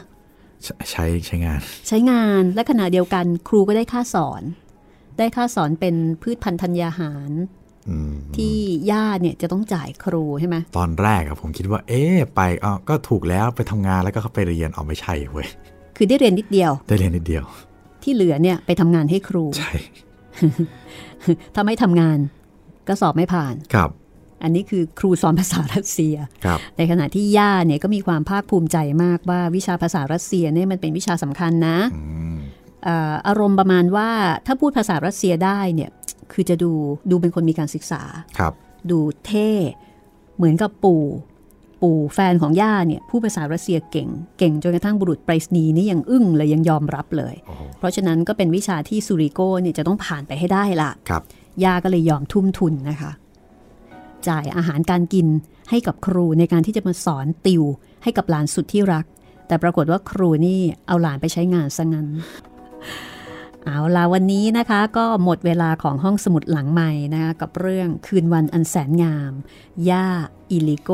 [0.62, 4.42] ใช้ใช้ใช้งาน ใช้งาน และขณะเดียวกัน ครูก็ได้ค่าสอน
[5.18, 7.65] ได้ค่าสอนเป็นพืชพันธุ์ธัญญาหารอืม
[8.36, 8.56] ที่
[8.90, 15.48] ย่าเนี่ยจะต้องจ่ายครูใช่ไหมตอนแรกอะผมคิดว่า เอ๊ะไปอ๋อก็ถูกแล้วไปทำงานแล้วก็เข้าไปเรียนเอาไม่ใช่เว้ย
[15.96, 17.44] คือได้เรียนนิดเดียว ได้เรียนนิดเดียว
[18.02, 19.72] ที่เหลือเนี่ยไปทำงานให้ครูใช่
[21.54, 22.18] ถ้าไม่ทำงาน
[22.88, 23.90] ก็สอบไม่ผ่านครับ
[24.42, 32.02] อันนี้คือครูสอนภาษารัสเซียครับในขณะที่ย่าเนี่ยก็มีความภาคภูมิใจมากว่าวิชาภาษารัสเซียเนี่ยมันเป็นวิชาสำคัญนะอื
[32.34, 32.36] ม
[32.84, 34.10] เอ่ออารมณ์ประมาณว่า
[34.46, 35.90] ถ้าพูดภาษารัสเซียได้เนี่ย
[36.32, 36.72] คือจะดู
[37.10, 38.02] ดูเป็นคนมีการศึกษา
[38.38, 38.52] ครับ
[38.90, 39.50] ดูเท่
[40.36, 41.04] เหมือนกับปู่
[41.82, 44.08] ปู่แฟนของย่าเนี่ยผู้ภาษารัสเซียเก่ง
[44.38, 51.22] เก่งจนกระทั่งบุรุษไปรษณีย์นี่ยังอึ้งเลยยังยอมรับเลยโอ้โหเพราะฉะนั้นก็เป็นวิชาที่ซูริโกเนี่ยจะต้องผ่านไปให้ได้ล่ะครับ
[51.64, 53.12] ย่าก็เลยยอมทุ่มทุนนะคะ
[54.28, 55.26] จ่ายอาหารการกิน
[55.70, 57.62] ให้กับครูในการที่จะมาสอนติว
[58.02, 59.04] ให้กับหลานสุดที่รัก
[59.46, 62.06] แต่ปรากฏว่าครูนี่เอาหลานไปใช้งานซะงั้น
[63.66, 69.32] เอาละวันนี้นะคะก็หมดเวลาของห้องสมุดหลังใหม่นะคะกับเรื่องคืนวันอันแสนงาม
[69.90, 70.06] ย่า
[70.50, 70.90] อิลิโก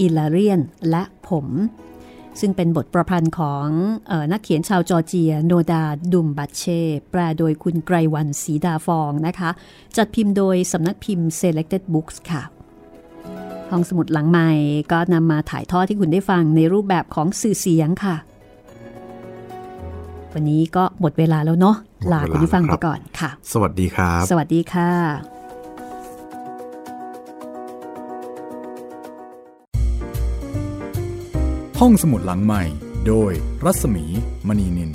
[0.00, 1.46] อิลลาเรียน และผม
[2.40, 3.66] ซึ่งเป็นบทประพันธ์ของ
[4.10, 6.80] ออนักเขียนชาวจอร์เจีย โนดา ดุมบัตเช่
[7.10, 9.50] แปลโดยคุณไกรวันศรีดาฟองนะคะ
[9.96, 12.42] จัดพิมพ์โดยสำนักพิมพ์ Selected Books ค่ะ
[13.70, 14.50] ห้องสมุดหลังใหม่
[14.92, 18.16] ก็นำมาถ่ายทอดที่คุณได้ฟังในรูปแบบของสื่อเสียงค่ะ
[20.32, 21.76] วันนี้ก็หมดเวลาแล้วเนาะ
[22.12, 24.90] ลาลาคุณผู้ฟังแล้วคไปรับก่อนค่ะ สวัสดีครับ สวัสดีค่ะ
[31.80, 32.62] ห้องสมุดหลังใหม่
[33.06, 33.32] โดย
[33.64, 34.04] รัศมี
[34.48, 34.92] มณีนิน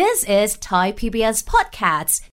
[0.00, 2.22] This is Thai PBS Podcasts.